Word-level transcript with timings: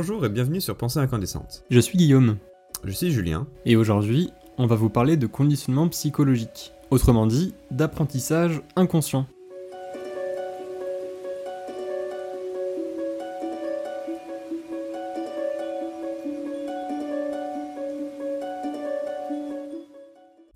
Bonjour 0.00 0.24
et 0.24 0.28
bienvenue 0.28 0.60
sur 0.60 0.76
Pensée 0.76 1.00
incandescente. 1.00 1.64
Je 1.70 1.80
suis 1.80 1.98
Guillaume, 1.98 2.36
Je 2.84 2.92
suis 2.92 3.10
Julien. 3.10 3.48
et 3.64 3.74
aujourd'hui, 3.74 4.30
on 4.56 4.66
va 4.68 4.76
vous 4.76 4.90
parler 4.90 5.16
de 5.16 5.26
conditionnement 5.26 5.88
psychologique, 5.88 6.72
autrement 6.92 7.26
dit, 7.26 7.52
d'apprentissage 7.72 8.62
inconscient. 8.76 9.26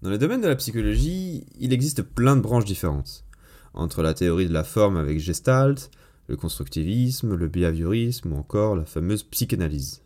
Dans 0.03 0.11
le 0.11 0.19
domaine 0.19 0.41
de 0.41 0.47
la 0.47 0.55
psychologie, 0.55 1.47
il 1.59 1.73
existe 1.73 2.03
plein 2.03 2.37
de 2.37 2.43
branches 2.43 2.65
différentes. 2.65 3.25
Entre 3.75 4.03
la 4.03 4.15
théorie 4.15 4.47
de 4.47 4.53
la 4.53 4.63
forme 4.63 4.97
avec 4.97 5.19
Gestalt, 5.19 5.91
le 6.29 6.37
constructivisme, 6.37 7.35
le 7.35 7.49
behaviorisme 7.49 8.33
ou 8.33 8.37
encore 8.37 8.77
la 8.77 8.85
fameuse 8.85 9.23
psychanalyse. 9.25 10.03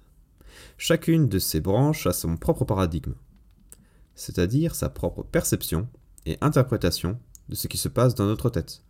Chacune 0.78 1.28
de 1.28 1.38
ces 1.38 1.60
branches 1.60 2.06
a 2.06 2.12
son 2.12 2.36
propre 2.36 2.64
paradigme, 2.64 3.14
c'est-à-dire 4.14 4.74
sa 4.74 4.88
propre 4.88 5.22
perception 5.22 5.88
et 6.24 6.38
interprétation 6.40 7.18
de 7.48 7.54
ce 7.54 7.68
qui 7.68 7.78
se 7.78 7.88
passe 7.88 8.14
dans 8.14 8.26
notre 8.26 8.50
tête. 8.50 8.82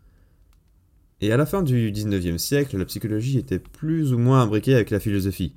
Et 1.21 1.33
à 1.33 1.37
la 1.37 1.47
fin 1.47 1.63
du 1.63 1.93
19e 1.93 2.39
siècle, 2.39 2.77
la 2.77 2.85
psychologie 2.85 3.39
était 3.39 3.59
plus 3.59 4.13
ou 4.13 4.19
moins 4.19 4.43
imbriquée 4.43 4.75
avec 4.75 4.91
la 4.91 5.01
philosophie, 5.01 5.55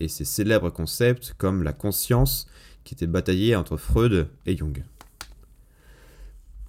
et 0.00 0.08
ses 0.08 0.24
célèbres 0.24 0.70
concepts 0.70 1.34
comme 1.38 1.62
la 1.62 1.72
conscience 1.72 2.46
qui 2.84 2.94
étaient 2.94 3.06
bataillés 3.06 3.54
entre 3.54 3.76
Freud 3.76 4.28
et 4.46 4.56
Jung. 4.56 4.82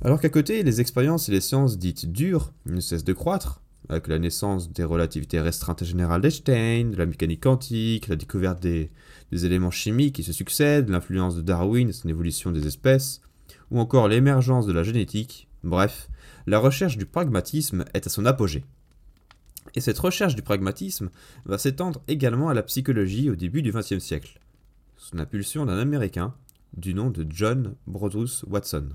Alors 0.03 0.19
qu'à 0.19 0.29
côté, 0.29 0.63
les 0.63 0.81
expériences 0.81 1.29
et 1.29 1.31
les 1.31 1.41
sciences 1.41 1.77
dites 1.77 2.11
dures 2.11 2.51
ne 2.65 2.81
cessent 2.81 3.05
de 3.05 3.13
croître, 3.13 3.61
avec 3.89 4.07
la 4.07 4.19
naissance 4.19 4.71
des 4.71 4.83
relativités 4.83 5.39
restreintes 5.39 5.83
générales 5.83 6.21
d'Einstein, 6.21 6.91
de 6.91 6.97
la 6.97 7.05
mécanique 7.05 7.43
quantique, 7.43 8.07
la 8.07 8.15
découverte 8.15 8.61
des, 8.61 8.91
éléments 9.31 9.71
chimiques 9.71 10.15
qui 10.15 10.23
se 10.23 10.33
succèdent, 10.33 10.89
l'influence 10.89 11.35
de 11.35 11.41
Darwin 11.41 11.89
et 11.89 11.93
son 11.93 12.09
évolution 12.09 12.51
des 12.51 12.67
espèces, 12.67 13.21
ou 13.71 13.79
encore 13.79 14.07
l'émergence 14.07 14.65
de 14.65 14.73
la 14.73 14.83
génétique, 14.83 15.47
bref, 15.63 16.09
la 16.45 16.59
recherche 16.59 16.97
du 16.97 17.05
pragmatisme 17.05 17.85
est 17.93 18.05
à 18.05 18.09
son 18.09 18.25
apogée. 18.25 18.63
Et 19.75 19.81
cette 19.81 19.99
recherche 19.99 20.35
du 20.35 20.43
pragmatisme 20.43 21.09
va 21.45 21.57
s'étendre 21.57 22.01
également 22.07 22.49
à 22.49 22.53
la 22.53 22.63
psychologie 22.63 23.29
au 23.29 23.35
début 23.35 23.61
du 23.61 23.71
XXe 23.71 23.99
siècle, 23.99 24.39
sous 24.97 25.15
l'impulsion 25.15 25.65
d'un 25.65 25.79
Américain 25.79 26.35
du 26.77 26.93
nom 26.93 27.09
de 27.09 27.25
John 27.29 27.75
Brodus 27.87 28.43
Watson. 28.47 28.89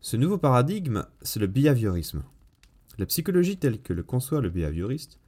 Ce 0.00 0.16
nouveau 0.16 0.38
paradigme, 0.38 1.04
c'est 1.22 1.40
le 1.40 1.46
behaviorisme. 1.46 2.22
La 2.98 3.06
psychologie 3.06 3.58
telle 3.58 3.80
que 3.80 3.92
le 3.92 4.02
conçoit 4.02 4.40
le 4.40 4.48
behavioriste 4.48 5.18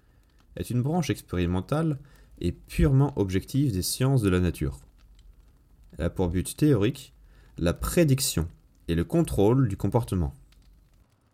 est 0.57 0.71
une 0.71 0.83
branche 0.83 1.11
expérimentale 1.11 1.99
et 2.41 2.53
purement 2.53 3.13
objective 3.17 3.73
des 3.73 3.83
sciences 3.83 4.23
de 4.23 4.31
la 4.31 4.41
nature. 4.41 4.79
Elle 5.99 6.07
a 6.07 6.11
pour 6.11 6.29
but 6.29 6.57
théorique 6.57 7.13
la 7.59 7.75
prédiction 7.75 8.49
et 8.89 8.95
le 8.95 9.05
contrôle 9.05 9.69
du 9.69 9.77
comportement. 9.77 10.35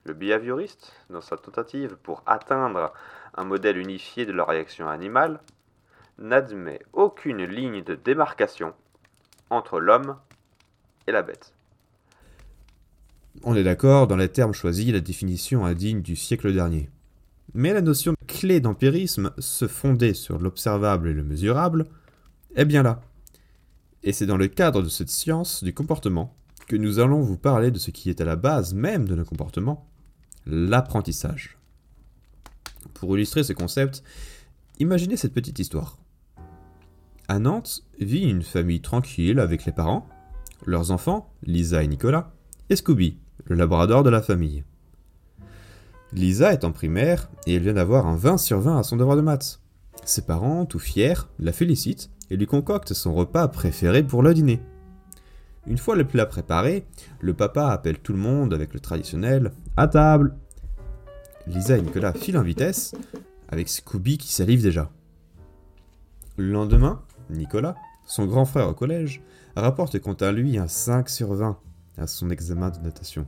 Le 0.04 0.12
behavioriste, 0.12 0.92
dans 1.08 1.20
sa 1.20 1.36
tentative 1.36 1.96
pour 2.02 2.22
atteindre 2.26 2.92
un 3.36 3.44
modèle 3.44 3.78
unifié 3.78 4.26
de 4.26 4.32
la 4.32 4.44
réaction 4.44 4.88
animale, 4.88 5.41
n'admet 6.19 6.80
aucune 6.92 7.44
ligne 7.44 7.82
de 7.82 7.94
démarcation 7.94 8.74
entre 9.50 9.80
l'homme 9.80 10.16
et 11.06 11.12
la 11.12 11.22
bête. 11.22 11.53
On 13.42 13.56
est 13.56 13.64
d'accord, 13.64 14.06
dans 14.06 14.16
les 14.16 14.28
termes 14.28 14.54
choisis, 14.54 14.92
la 14.92 15.00
définition 15.00 15.66
indigne 15.66 16.02
du 16.02 16.16
siècle 16.16 16.52
dernier. 16.52 16.88
Mais 17.52 17.72
la 17.72 17.82
notion 17.82 18.14
clé 18.26 18.60
d'empirisme, 18.60 19.32
se 19.38 19.66
fonder 19.66 20.14
sur 20.14 20.38
l'observable 20.38 21.09
et 21.09 21.12
le 21.12 21.25
mesurable, 21.25 21.86
est 22.54 22.64
bien 22.64 22.82
là. 22.82 23.00
Et 24.03 24.12
c'est 24.12 24.26
dans 24.26 24.36
le 24.36 24.48
cadre 24.48 24.82
de 24.82 24.88
cette 24.88 25.10
science 25.10 25.64
du 25.64 25.75
comportement 25.75 26.36
que 26.66 26.76
nous 26.76 26.98
allons 26.98 27.20
vous 27.20 27.36
parler 27.36 27.70
de 27.70 27.78
ce 27.78 27.91
qui 27.91 28.10
est 28.10 28.20
à 28.20 28.25
la 28.25 28.36
base 28.36 28.75
même 28.75 29.06
de 29.06 29.14
nos 29.14 29.25
comportements, 29.25 29.88
l'apprentissage. 30.47 31.59
Pour 32.94 33.16
illustrer 33.16 33.42
ce 33.42 33.53
concept, 33.53 34.03
imaginez 34.78 35.16
cette 35.16 35.34
petite 35.34 35.59
histoire. 35.59 35.98
À 37.28 37.38
Nantes 37.38 37.82
vit 38.00 38.25
une 38.28 38.42
famille 38.42 38.80
tranquille 38.80 39.41
avec 39.41 39.64
les 39.64 39.72
parents, 39.72 40.06
leurs 40.66 40.91
enfants, 40.91 41.32
Lisa 41.42 41.82
et 41.82 41.88
Nicolas, 41.88 42.32
et 42.70 42.76
Scooby, 42.76 43.19
le 43.44 43.56
labrador 43.56 44.03
de 44.03 44.10
la 44.10 44.22
famille. 44.22 44.65
Lisa 46.12 46.53
est 46.53 46.65
en 46.65 46.72
primaire 46.72 47.28
et 47.47 47.55
elle 47.55 47.62
vient 47.62 47.75
d'avoir 47.75 48.06
un 48.06 48.16
20 48.16 48.38
sur 48.38 48.60
20 48.60 48.78
à 48.78 48.82
son 48.82 48.97
devoir 48.97 49.16
de 49.16 49.22
maths. 49.22 49.60
Ses 50.05 50.22
parents, 50.22 50.65
tout 50.65 50.78
fiers, 50.78 51.15
la 51.38 51.53
félicitent 51.53 52.10
et 52.31 52.37
lui 52.37 52.47
concoctent 52.47 52.94
son 52.94 53.15
repas 53.15 53.49
préféré 53.49 54.03
pour 54.03 54.22
le 54.22 54.34
dîner. 54.34 54.60
Une 55.66 55.78
fois 55.78 55.97
le 55.97 56.04
plat 56.04 56.27
préparé, 56.27 56.87
le 57.21 57.34
papa 57.34 57.69
appelle 57.69 57.99
tout 57.99 58.12
le 58.12 58.19
monde 58.19 58.53
avec 58.53 58.75
le 58.75 58.81
traditionnel 58.81 59.53
à 59.77 59.88
table. 59.88 60.37
Lisa 61.47 61.78
et 61.78 61.83
Nicolas 61.83 62.12
filent 62.12 62.38
en 62.38 62.43
vitesse, 62.43 62.94
avec 63.49 63.69
Scooby 63.69 64.19
qui 64.19 64.33
salive 64.33 64.62
déjà. 64.62 64.91
Le 66.37 66.50
lendemain, 66.50 67.03
Nicolas, 67.31 67.77
son 68.06 68.27
grand 68.27 68.44
frère 68.44 68.69
au 68.69 68.75
collège, 68.75 69.22
rapporte 69.56 69.99
quant 70.00 70.15
à 70.15 70.33
lui 70.33 70.59
un 70.59 70.69
5 70.69 71.09
sur 71.09 71.34
20 71.34 71.59
à 71.97 72.06
son 72.06 72.31
examen 72.31 72.71
de 72.71 72.78
natation. 72.78 73.27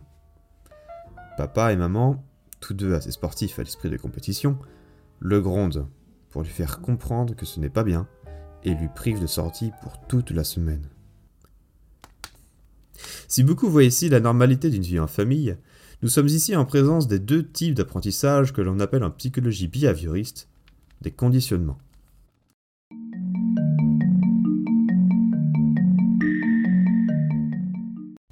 Papa 1.37 1.73
et 1.73 1.77
maman, 1.77 2.25
tous 2.61 2.75
deux 2.75 2.95
assez 2.95 3.11
sportifs 3.11 3.59
à 3.59 3.63
l'esprit 3.63 3.91
de 3.91 3.97
compétition, 3.97 4.59
le 5.21 5.41
grondent 5.41 5.87
pour 6.31 6.43
lui 6.43 6.51
faire 6.51 6.81
comprendre 6.81 7.35
que 7.35 7.47
ce 7.47 7.61
n'est 7.61 7.71
pas 7.71 7.85
bien 7.85 8.07
et 8.65 8.75
lui 8.75 8.89
privent 8.89 9.21
de 9.21 9.27
sortie 9.27 9.73
pour 9.83 10.01
toute 10.07 10.31
la 10.31 10.45
semaine. 10.45 10.89
Si 13.29 13.43
beaucoup 13.43 13.69
voient 13.69 13.85
ici 13.85 14.09
la 14.09 14.21
normalité 14.21 14.71
d'une 14.71 14.83
vie 14.83 14.99
en 14.99 15.07
famille, 15.07 15.57
nous 16.03 16.09
sommes 16.09 16.29
ici 16.29 16.55
en 16.57 16.65
présence 16.65 17.09
des 17.09 17.19
deux 17.19 17.47
types 17.47 17.75
d'apprentissage 17.75 18.53
que 18.53 18.61
l'on 18.61 18.81
appelle 18.81 19.05
en 19.05 19.11
psychologie 19.11 19.69
behavioriste 19.69 20.49
des 21.01 21.11
conditionnements. 21.11 21.79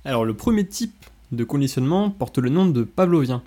Alors 0.06 0.26
le 0.26 0.34
premier 0.34 0.66
type 0.66 1.06
de 1.32 1.44
conditionnement 1.44 2.10
porte 2.10 2.36
le 2.36 2.50
nom 2.50 2.66
de 2.66 2.82
pavlovien, 2.82 3.42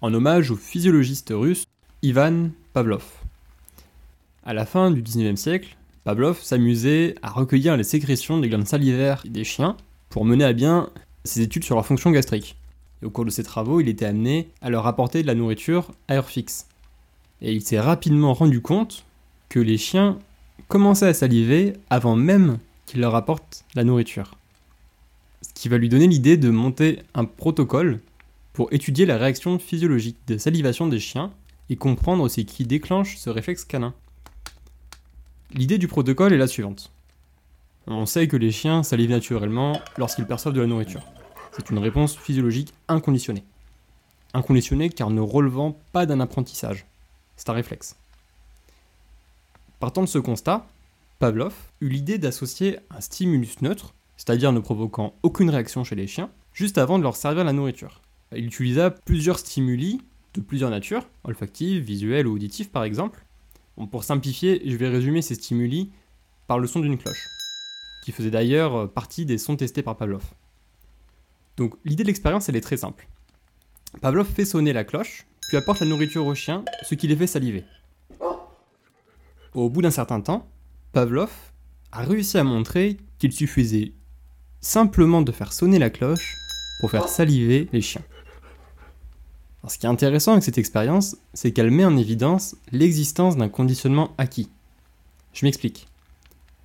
en 0.00 0.12
hommage 0.12 0.50
au 0.50 0.56
physiologiste 0.56 1.32
russe 1.32 1.64
Ivan 2.02 2.50
Pavlov. 2.72 3.04
À 4.44 4.52
la 4.52 4.66
fin 4.66 4.90
du 4.90 5.00
19e 5.00 5.36
siècle, 5.36 5.76
Pavlov 6.02 6.42
s'amusait 6.42 7.14
à 7.22 7.30
recueillir 7.30 7.76
les 7.76 7.84
sécrétions 7.84 8.40
des 8.40 8.48
glandes 8.48 8.66
salivaires 8.66 9.22
des 9.28 9.44
chiens 9.44 9.76
pour 10.08 10.24
mener 10.24 10.42
à 10.42 10.52
bien 10.52 10.90
ses 11.22 11.42
études 11.42 11.62
sur 11.62 11.76
leur 11.76 11.86
fonction 11.86 12.10
gastrique. 12.10 12.56
Et 13.00 13.06
au 13.06 13.10
cours 13.10 13.24
de 13.24 13.30
ses 13.30 13.44
travaux, 13.44 13.80
il 13.80 13.88
était 13.88 14.04
amené 14.04 14.48
à 14.60 14.70
leur 14.70 14.88
apporter 14.88 15.22
de 15.22 15.28
la 15.28 15.36
nourriture 15.36 15.92
à 16.08 16.14
heure 16.14 16.28
fixe. 16.28 16.66
Et 17.42 17.52
il 17.52 17.62
s'est 17.62 17.78
rapidement 17.78 18.34
rendu 18.34 18.60
compte 18.60 19.04
que 19.48 19.60
les 19.60 19.78
chiens 19.78 20.18
commençaient 20.66 21.06
à 21.06 21.14
saliver 21.14 21.74
avant 21.90 22.16
même 22.16 22.58
qu'il 22.86 23.00
leur 23.02 23.14
apporte 23.14 23.64
la 23.76 23.84
nourriture. 23.84 24.32
Ce 25.42 25.52
qui 25.54 25.68
va 25.68 25.78
lui 25.78 25.88
donner 25.88 26.06
l'idée 26.06 26.36
de 26.36 26.50
monter 26.50 27.02
un 27.14 27.24
protocole 27.24 28.00
pour 28.52 28.72
étudier 28.72 29.06
la 29.06 29.16
réaction 29.16 29.58
physiologique 29.58 30.18
de 30.26 30.38
salivation 30.38 30.86
des 30.86 31.00
chiens 31.00 31.32
et 31.68 31.76
comprendre 31.76 32.28
ce 32.28 32.40
qui 32.42 32.64
déclenche 32.64 33.16
ce 33.16 33.30
réflexe 33.30 33.64
canin. 33.64 33.94
L'idée 35.52 35.78
du 35.78 35.88
protocole 35.88 36.32
est 36.32 36.38
la 36.38 36.46
suivante. 36.46 36.92
On 37.86 38.06
sait 38.06 38.28
que 38.28 38.36
les 38.36 38.52
chiens 38.52 38.82
salivent 38.82 39.10
naturellement 39.10 39.80
lorsqu'ils 39.98 40.26
perçoivent 40.26 40.54
de 40.54 40.60
la 40.60 40.66
nourriture. 40.66 41.02
C'est 41.52 41.70
une 41.70 41.78
réponse 41.78 42.16
physiologique 42.16 42.72
inconditionnée. 42.88 43.44
Inconditionnée 44.34 44.88
car 44.88 45.10
ne 45.10 45.20
relevant 45.20 45.76
pas 45.92 46.06
d'un 46.06 46.20
apprentissage. 46.20 46.86
C'est 47.36 47.50
un 47.50 47.54
réflexe. 47.54 47.96
Partant 49.80 50.02
de 50.02 50.06
ce 50.06 50.18
constat, 50.18 50.66
Pavlov 51.18 51.54
eut 51.80 51.88
l'idée 51.88 52.18
d'associer 52.18 52.78
un 52.90 53.00
stimulus 53.00 53.60
neutre, 53.62 53.94
c'est-à-dire 54.24 54.52
ne 54.52 54.60
provoquant 54.60 55.16
aucune 55.24 55.50
réaction 55.50 55.82
chez 55.82 55.96
les 55.96 56.06
chiens, 56.06 56.30
juste 56.52 56.78
avant 56.78 56.96
de 56.96 57.02
leur 57.02 57.16
servir 57.16 57.42
la 57.42 57.52
nourriture. 57.52 58.02
Il 58.30 58.46
utilisa 58.46 58.92
plusieurs 58.92 59.40
stimuli 59.40 60.00
de 60.34 60.40
plusieurs 60.40 60.70
natures, 60.70 61.08
olfactifs, 61.24 61.82
visuels 61.82 62.28
ou 62.28 62.36
auditifs 62.36 62.70
par 62.70 62.84
exemple. 62.84 63.24
Pour 63.90 64.04
simplifier, 64.04 64.62
je 64.64 64.76
vais 64.76 64.88
résumer 64.88 65.22
ces 65.22 65.34
stimuli 65.34 65.90
par 66.46 66.60
le 66.60 66.68
son 66.68 66.78
d'une 66.78 66.98
cloche, 66.98 67.26
qui 68.04 68.12
faisait 68.12 68.30
d'ailleurs 68.30 68.92
partie 68.92 69.26
des 69.26 69.38
sons 69.38 69.56
testés 69.56 69.82
par 69.82 69.96
Pavlov. 69.96 70.22
Donc 71.56 71.74
l'idée 71.84 72.04
de 72.04 72.08
l'expérience, 72.08 72.48
elle 72.48 72.54
est 72.54 72.60
très 72.60 72.76
simple. 72.76 73.08
Pavlov 74.02 74.28
fait 74.28 74.44
sonner 74.44 74.72
la 74.72 74.84
cloche, 74.84 75.26
puis 75.48 75.56
apporte 75.56 75.80
la 75.80 75.86
nourriture 75.86 76.26
au 76.26 76.36
chien, 76.36 76.64
ce 76.84 76.94
qui 76.94 77.08
les 77.08 77.16
fait 77.16 77.26
saliver. 77.26 77.64
Au 79.52 79.68
bout 79.68 79.82
d'un 79.82 79.90
certain 79.90 80.20
temps, 80.20 80.48
Pavlov 80.92 81.32
a 81.90 82.04
réussi 82.04 82.38
à 82.38 82.44
montrer 82.44 82.98
qu'il 83.18 83.32
suffisait 83.32 83.94
simplement 84.62 85.20
de 85.20 85.32
faire 85.32 85.52
sonner 85.52 85.78
la 85.78 85.90
cloche 85.90 86.36
pour 86.80 86.90
faire 86.90 87.08
saliver 87.08 87.68
les 87.72 87.82
chiens. 87.82 88.02
Alors, 89.62 89.70
ce 89.70 89.78
qui 89.78 89.86
est 89.86 89.90
intéressant 89.90 90.32
avec 90.32 90.44
cette 90.44 90.58
expérience, 90.58 91.16
c'est 91.34 91.52
qu'elle 91.52 91.70
met 91.70 91.84
en 91.84 91.96
évidence 91.96 92.56
l'existence 92.72 93.36
d'un 93.36 93.48
conditionnement 93.48 94.14
acquis. 94.18 94.48
Je 95.34 95.44
m'explique. 95.44 95.86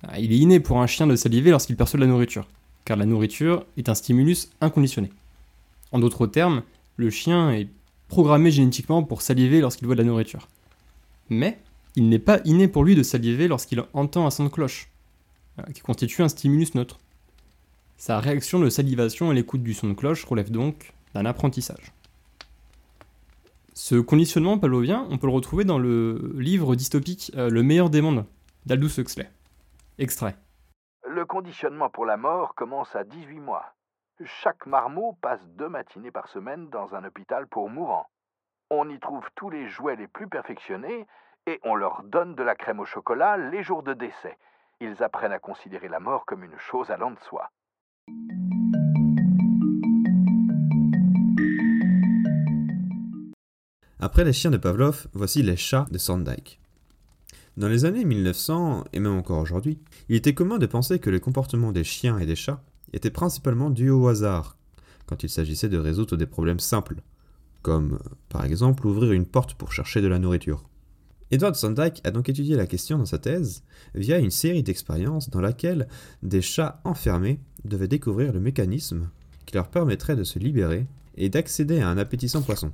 Ah, 0.02 0.18
il 0.18 0.32
est 0.32 0.38
inné 0.38 0.60
pour 0.60 0.80
un 0.80 0.86
chien 0.86 1.06
de 1.06 1.16
saliver 1.16 1.50
lorsqu'il 1.50 1.76
perçoit 1.76 1.98
de 1.98 2.04
la 2.04 2.10
nourriture, 2.10 2.48
car 2.84 2.96
la 2.96 3.06
nourriture 3.06 3.66
est 3.76 3.88
un 3.88 3.94
stimulus 3.94 4.48
inconditionné. 4.60 5.10
En 5.92 5.98
d'autres 5.98 6.26
termes, 6.26 6.62
le 6.96 7.10
chien 7.10 7.50
est 7.50 7.68
programmé 8.08 8.50
génétiquement 8.50 9.02
pour 9.02 9.22
saliver 9.22 9.60
lorsqu'il 9.60 9.86
voit 9.86 9.96
de 9.96 10.02
la 10.02 10.06
nourriture. 10.06 10.48
Mais 11.30 11.58
il 11.94 12.08
n'est 12.08 12.18
pas 12.18 12.40
inné 12.44 12.68
pour 12.68 12.84
lui 12.84 12.94
de 12.94 13.02
saliver 13.02 13.48
lorsqu'il 13.48 13.82
entend 13.92 14.26
un 14.26 14.30
son 14.30 14.44
de 14.44 14.48
cloche, 14.48 14.88
euh, 15.58 15.72
qui 15.72 15.80
constitue 15.80 16.22
un 16.22 16.28
stimulus 16.28 16.74
neutre. 16.74 16.98
Sa 17.98 18.20
réaction 18.20 18.60
de 18.60 18.70
salivation 18.70 19.28
à 19.28 19.34
l'écoute 19.34 19.64
du 19.64 19.74
son 19.74 19.88
de 19.88 19.94
cloche 19.94 20.24
relève 20.24 20.52
donc 20.52 20.92
d'un 21.14 21.26
apprentissage. 21.26 21.92
Ce 23.74 23.96
conditionnement 23.96 24.56
pavlovien, 24.56 25.08
on 25.10 25.18
peut 25.18 25.26
le 25.26 25.32
retrouver 25.32 25.64
dans 25.64 25.80
le 25.80 26.32
livre 26.36 26.76
dystopique 26.76 27.32
euh, 27.36 27.50
Le 27.50 27.64
meilleur 27.64 27.90
des 27.90 28.00
mondes 28.00 28.24
d'Aldous 28.66 29.00
Huxley. 29.00 29.28
Extrait. 29.98 30.36
Le 31.08 31.26
conditionnement 31.26 31.90
pour 31.90 32.06
la 32.06 32.16
mort 32.16 32.54
commence 32.54 32.94
à 32.94 33.02
18 33.02 33.40
mois. 33.40 33.74
Chaque 34.24 34.66
marmot 34.66 35.18
passe 35.20 35.44
deux 35.56 35.68
matinées 35.68 36.12
par 36.12 36.28
semaine 36.28 36.70
dans 36.70 36.94
un 36.94 37.02
hôpital 37.02 37.48
pour 37.48 37.68
mourants. 37.68 38.06
On 38.70 38.88
y 38.88 39.00
trouve 39.00 39.28
tous 39.34 39.50
les 39.50 39.66
jouets 39.66 39.96
les 39.96 40.06
plus 40.06 40.28
perfectionnés 40.28 41.08
et 41.46 41.58
on 41.64 41.74
leur 41.74 42.04
donne 42.04 42.36
de 42.36 42.44
la 42.44 42.54
crème 42.54 42.78
au 42.78 42.84
chocolat 42.84 43.36
les 43.36 43.64
jours 43.64 43.82
de 43.82 43.92
décès. 43.92 44.38
Ils 44.78 45.02
apprennent 45.02 45.32
à 45.32 45.40
considérer 45.40 45.88
la 45.88 45.98
mort 45.98 46.26
comme 46.26 46.44
une 46.44 46.58
chose 46.58 46.92
allant 46.92 47.10
de 47.10 47.18
soi. 47.28 47.50
Après 54.00 54.22
les 54.24 54.32
chiens 54.32 54.52
de 54.52 54.56
Pavlov, 54.56 55.08
voici 55.12 55.42
les 55.42 55.56
chats 55.56 55.88
de 55.90 55.98
Thorndike. 55.98 56.60
Dans 57.56 57.66
les 57.66 57.84
années 57.84 58.04
1900, 58.04 58.84
et 58.92 59.00
même 59.00 59.16
encore 59.16 59.40
aujourd'hui, 59.40 59.80
il 60.08 60.14
était 60.14 60.34
commun 60.34 60.58
de 60.58 60.66
penser 60.66 61.00
que 61.00 61.10
les 61.10 61.18
comportements 61.18 61.72
des 61.72 61.82
chiens 61.82 62.16
et 62.20 62.26
des 62.26 62.36
chats 62.36 62.62
étaient 62.92 63.10
principalement 63.10 63.70
dus 63.70 63.90
au 63.90 64.06
hasard, 64.06 64.56
quand 65.06 65.24
il 65.24 65.28
s'agissait 65.28 65.68
de 65.68 65.78
résoudre 65.78 66.16
des 66.16 66.26
problèmes 66.26 66.60
simples, 66.60 67.02
comme 67.62 67.98
par 68.28 68.44
exemple 68.44 68.86
ouvrir 68.86 69.10
une 69.10 69.26
porte 69.26 69.54
pour 69.54 69.72
chercher 69.72 70.00
de 70.00 70.06
la 70.06 70.20
nourriture. 70.20 70.62
Edward 71.32 71.58
Thorndike 71.58 72.00
a 72.04 72.12
donc 72.12 72.28
étudié 72.28 72.54
la 72.54 72.68
question 72.68 72.98
dans 72.98 73.04
sa 73.04 73.18
thèse 73.18 73.64
via 73.96 74.20
une 74.20 74.30
série 74.30 74.62
d'expériences 74.62 75.28
dans 75.28 75.40
laquelle 75.40 75.88
des 76.22 76.40
chats 76.40 76.80
enfermés 76.84 77.40
devaient 77.64 77.88
découvrir 77.88 78.32
le 78.32 78.38
mécanisme 78.38 79.10
qui 79.44 79.56
leur 79.56 79.70
permettrait 79.70 80.14
de 80.14 80.22
se 80.22 80.38
libérer 80.38 80.86
et 81.16 81.30
d'accéder 81.30 81.80
à 81.80 81.88
un 81.88 81.98
appétissant 81.98 82.42
poisson. 82.42 82.72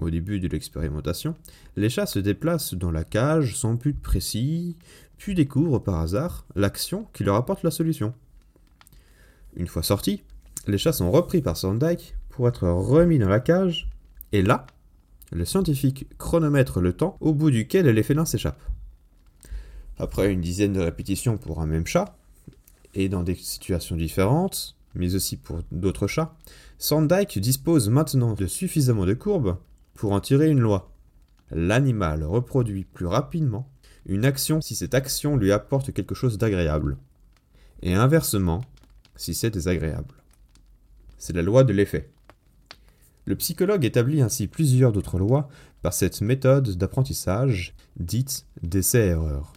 Au 0.00 0.08
début 0.08 0.40
de 0.40 0.48
l'expérimentation, 0.48 1.34
les 1.76 1.90
chats 1.90 2.06
se 2.06 2.18
déplacent 2.18 2.72
dans 2.72 2.90
la 2.90 3.04
cage 3.04 3.54
sans 3.54 3.74
but 3.74 4.00
précis, 4.00 4.76
puis 5.18 5.34
découvrent 5.34 5.78
par 5.78 6.00
hasard 6.00 6.46
l'action 6.56 7.06
qui 7.12 7.22
leur 7.22 7.36
apporte 7.36 7.62
la 7.62 7.70
solution. 7.70 8.14
Une 9.56 9.66
fois 9.66 9.82
sortis, 9.82 10.22
les 10.66 10.78
chats 10.78 10.94
sont 10.94 11.10
repris 11.10 11.42
par 11.42 11.58
Thorndike 11.58 12.14
pour 12.30 12.48
être 12.48 12.66
remis 12.66 13.18
dans 13.18 13.28
la 13.28 13.40
cage, 13.40 13.90
et 14.32 14.40
là, 14.40 14.66
le 15.32 15.44
scientifique 15.44 16.06
chronomètre 16.16 16.80
le 16.80 16.94
temps 16.94 17.18
au 17.20 17.34
bout 17.34 17.50
duquel 17.50 17.86
les 17.86 18.02
félins 18.02 18.24
s'échappent. 18.24 18.64
Après 19.98 20.32
une 20.32 20.40
dizaine 20.40 20.72
de 20.72 20.80
répétitions 20.80 21.36
pour 21.36 21.60
un 21.60 21.66
même 21.66 21.86
chat, 21.86 22.16
et 22.94 23.10
dans 23.10 23.22
des 23.22 23.34
situations 23.34 23.96
différentes, 23.96 24.76
mais 24.94 25.14
aussi 25.14 25.36
pour 25.36 25.60
d'autres 25.70 26.06
chats, 26.06 26.34
Thorndike 26.78 27.38
dispose 27.38 27.90
maintenant 27.90 28.32
de 28.32 28.46
suffisamment 28.46 29.04
de 29.04 29.12
courbes 29.12 29.58
pour 29.94 30.12
en 30.12 30.20
tirer 30.20 30.48
une 30.48 30.60
loi. 30.60 30.92
L'animal 31.50 32.24
reproduit 32.24 32.84
plus 32.84 33.06
rapidement 33.06 33.70
une 34.06 34.24
action 34.24 34.60
si 34.60 34.74
cette 34.74 34.94
action 34.94 35.36
lui 35.36 35.52
apporte 35.52 35.92
quelque 35.92 36.14
chose 36.14 36.38
d'agréable, 36.38 36.96
et 37.82 37.94
inversement 37.94 38.62
si 39.16 39.34
c'est 39.34 39.50
désagréable. 39.50 40.14
C'est 41.18 41.34
la 41.34 41.42
loi 41.42 41.64
de 41.64 41.72
l'effet. 41.72 42.10
Le 43.26 43.36
psychologue 43.36 43.84
établit 43.84 44.22
ainsi 44.22 44.46
plusieurs 44.46 44.92
d'autres 44.92 45.18
lois 45.18 45.48
par 45.82 45.92
cette 45.92 46.20
méthode 46.20 46.76
d'apprentissage 46.76 47.74
dite 47.98 48.46
d'essai-erreur. 48.62 49.52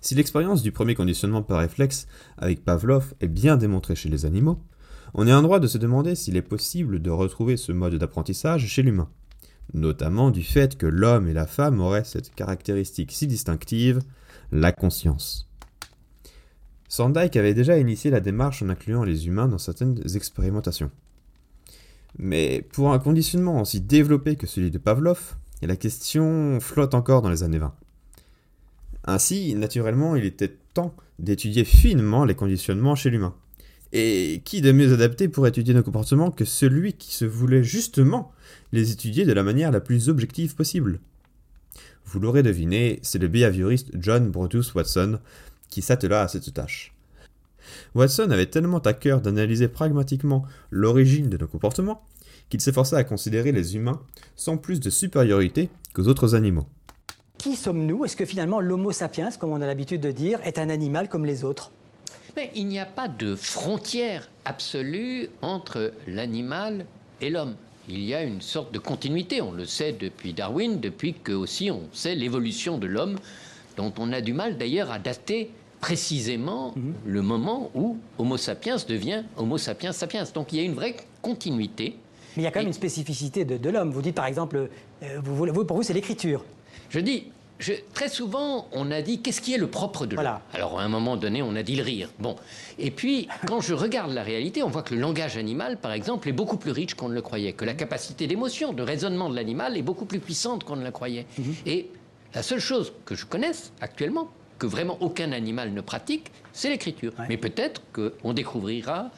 Si 0.00 0.14
l'expérience 0.14 0.62
du 0.62 0.70
premier 0.70 0.94
conditionnement 0.94 1.42
par 1.42 1.58
réflexe 1.58 2.06
avec 2.36 2.64
Pavlov 2.64 3.14
est 3.20 3.28
bien 3.28 3.56
démontrée 3.56 3.96
chez 3.96 4.08
les 4.08 4.26
animaux, 4.26 4.60
on 5.14 5.26
est 5.26 5.32
en 5.32 5.42
droit 5.42 5.60
de 5.60 5.66
se 5.66 5.78
demander 5.78 6.14
s'il 6.14 6.36
est 6.36 6.42
possible 6.42 7.00
de 7.00 7.10
retrouver 7.10 7.56
ce 7.56 7.72
mode 7.72 7.94
d'apprentissage 7.94 8.66
chez 8.66 8.82
l'humain, 8.82 9.08
notamment 9.74 10.30
du 10.30 10.42
fait 10.42 10.76
que 10.76 10.86
l'homme 10.86 11.28
et 11.28 11.32
la 11.32 11.46
femme 11.46 11.80
auraient 11.80 12.04
cette 12.04 12.34
caractéristique 12.34 13.12
si 13.12 13.26
distinctive, 13.26 14.00
la 14.52 14.72
conscience. 14.72 15.48
Sandike 16.88 17.36
avait 17.36 17.54
déjà 17.54 17.78
initié 17.78 18.10
la 18.10 18.20
démarche 18.20 18.62
en 18.62 18.70
incluant 18.70 19.04
les 19.04 19.26
humains 19.26 19.48
dans 19.48 19.58
certaines 19.58 20.00
expérimentations. 20.14 20.90
Mais 22.18 22.66
pour 22.72 22.92
un 22.92 22.98
conditionnement 22.98 23.60
aussi 23.60 23.80
développé 23.80 24.36
que 24.36 24.46
celui 24.46 24.70
de 24.70 24.78
Pavlov, 24.78 25.36
la 25.60 25.76
question 25.76 26.60
flotte 26.60 26.94
encore 26.94 27.20
dans 27.20 27.28
les 27.28 27.42
années 27.42 27.58
20. 27.58 27.74
Ainsi, 29.04 29.54
naturellement, 29.54 30.16
il 30.16 30.24
était 30.24 30.56
temps 30.74 30.94
d'étudier 31.18 31.64
finement 31.64 32.24
les 32.24 32.34
conditionnements 32.34 32.94
chez 32.94 33.10
l'humain. 33.10 33.34
Et 33.92 34.42
qui 34.44 34.60
de 34.60 34.72
mieux 34.72 34.92
adapté 34.92 35.28
pour 35.28 35.46
étudier 35.46 35.72
nos 35.72 35.82
comportements 35.82 36.30
que 36.30 36.44
celui 36.44 36.92
qui 36.92 37.14
se 37.14 37.24
voulait 37.24 37.62
justement 37.62 38.32
les 38.72 38.92
étudier 38.92 39.24
de 39.24 39.32
la 39.32 39.42
manière 39.42 39.70
la 39.70 39.80
plus 39.80 40.08
objective 40.08 40.54
possible? 40.54 41.00
Vous 42.04 42.20
l'aurez 42.20 42.42
deviné, 42.42 42.98
c'est 43.02 43.18
le 43.18 43.28
behavioriste 43.28 43.90
John 43.98 44.30
Brutus 44.30 44.74
Watson 44.74 45.18
qui 45.70 45.82
s'attela 45.82 46.22
à 46.22 46.28
cette 46.28 46.52
tâche. 46.52 46.94
Watson 47.94 48.30
avait 48.30 48.46
tellement 48.46 48.78
à 48.78 48.92
cœur 48.92 49.20
d'analyser 49.20 49.68
pragmatiquement 49.68 50.44
l'origine 50.70 51.28
de 51.28 51.36
nos 51.36 51.46
comportements 51.46 52.02
qu'il 52.48 52.60
s'efforça 52.60 52.96
à 52.96 53.04
considérer 53.04 53.52
les 53.52 53.76
humains 53.76 54.00
sans 54.36 54.56
plus 54.56 54.80
de 54.80 54.90
supériorité 54.90 55.68
qu'aux 55.92 56.08
autres 56.08 56.34
animaux. 56.34 56.66
Qui 57.36 57.56
sommes-nous? 57.56 58.04
Est-ce 58.04 58.16
que 58.16 58.24
finalement 58.24 58.60
l'Homo 58.60 58.90
sapiens, 58.90 59.30
comme 59.38 59.52
on 59.52 59.60
a 59.60 59.66
l'habitude 59.66 60.00
de 60.00 60.10
dire, 60.10 60.40
est 60.44 60.58
un 60.58 60.70
animal 60.70 61.08
comme 61.08 61.24
les 61.24 61.44
autres? 61.44 61.72
Mais 62.36 62.50
il 62.54 62.66
n'y 62.66 62.78
a 62.78 62.86
pas 62.86 63.08
de 63.08 63.34
frontière 63.34 64.28
absolue 64.44 65.28
entre 65.42 65.92
l'animal 66.06 66.86
et 67.20 67.30
l'homme. 67.30 67.56
Il 67.88 68.04
y 68.04 68.14
a 68.14 68.22
une 68.22 68.42
sorte 68.42 68.72
de 68.72 68.78
continuité, 68.78 69.40
on 69.40 69.52
le 69.52 69.64
sait 69.64 69.92
depuis 69.92 70.34
Darwin, 70.34 70.78
depuis 70.78 71.14
que 71.14 71.32
aussi 71.32 71.70
on 71.70 71.82
sait 71.92 72.14
l'évolution 72.14 72.76
de 72.76 72.86
l'homme, 72.86 73.18
dont 73.76 73.92
on 73.98 74.12
a 74.12 74.20
du 74.20 74.34
mal 74.34 74.58
d'ailleurs 74.58 74.90
à 74.90 74.98
dater 74.98 75.50
précisément 75.80 76.74
mhm. 76.76 76.94
le 77.06 77.22
moment 77.22 77.70
où 77.74 77.98
Homo 78.18 78.36
sapiens 78.36 78.76
devient 78.88 79.22
Homo 79.36 79.58
sapiens 79.58 79.92
sapiens. 79.92 80.24
Donc 80.34 80.52
il 80.52 80.58
y 80.58 80.60
a 80.60 80.64
une 80.64 80.74
vraie 80.74 80.96
continuité. 81.22 81.96
Mais 82.36 82.42
il 82.42 82.44
y 82.44 82.46
a 82.46 82.50
quand 82.50 82.60
même 82.60 82.68
une 82.68 82.72
spécificité 82.72 83.44
de, 83.44 83.70
l'homme. 83.70 83.90
Vous 83.90 84.02
dites 84.02 84.14
par 84.14 84.26
exemple, 84.26 84.68
euh, 85.02 85.20
vous, 85.22 85.64
pour 85.64 85.76
vous 85.76 85.82
c'est 85.82 85.94
l'écriture. 85.94 86.44
Je 86.90 87.00
dis, 87.00 87.28
très 87.92 88.08
souvent, 88.08 88.68
on 88.72 88.90
a 88.90 89.02
dit 89.02 89.20
qu'est-ce 89.20 89.40
qui 89.40 89.54
est 89.54 89.58
le 89.58 89.66
propre 89.66 90.06
de 90.06 90.16
l'homme 90.16 90.38
Alors, 90.54 90.80
à 90.80 90.82
un 90.82 90.88
moment 90.88 91.16
donné, 91.16 91.42
on 91.42 91.54
a 91.56 91.62
dit 91.62 91.76
le 91.76 91.82
rire. 91.82 92.08
Bon. 92.18 92.36
Et 92.78 92.90
puis, 92.90 93.28
quand 93.46 93.60
je 93.60 93.74
regarde 93.74 94.12
la 94.12 94.22
réalité, 94.22 94.62
on 94.62 94.68
voit 94.68 94.82
que 94.82 94.94
le 94.94 95.00
langage 95.00 95.36
animal, 95.36 95.76
par 95.76 95.92
exemple, 95.92 96.28
est 96.28 96.32
beaucoup 96.32 96.56
plus 96.56 96.70
riche 96.70 96.94
qu'on 96.94 97.08
ne 97.08 97.14
le 97.14 97.22
croyait, 97.22 97.52
que 97.52 97.64
la 97.64 97.74
capacité 97.74 98.26
d'émotion, 98.26 98.72
de 98.72 98.82
raisonnement 98.82 99.28
de 99.28 99.36
l'animal 99.36 99.76
est 99.76 99.82
beaucoup 99.82 100.04
plus 100.04 100.20
puissante 100.20 100.64
qu'on 100.64 100.76
ne 100.76 100.84
le 100.84 100.90
croyait. 100.90 101.26
Mhm. 101.38 101.54
Et 101.66 101.90
la 102.34 102.42
seule 102.42 102.60
chose 102.60 102.92
que 103.04 103.14
je 103.14 103.26
connaisse 103.26 103.72
actuellement, 103.80 104.28
que 104.58 104.66
vraiment 104.66 104.98
aucun 105.00 105.32
animal 105.32 105.72
ne 105.72 105.80
pratique, 105.80 106.30
c'est 106.52 106.68
l'écriture. 106.68 107.12
Mais 107.28 107.36
peut-être 107.36 107.82
qu'on 107.92 108.32
découvrira 108.32 109.10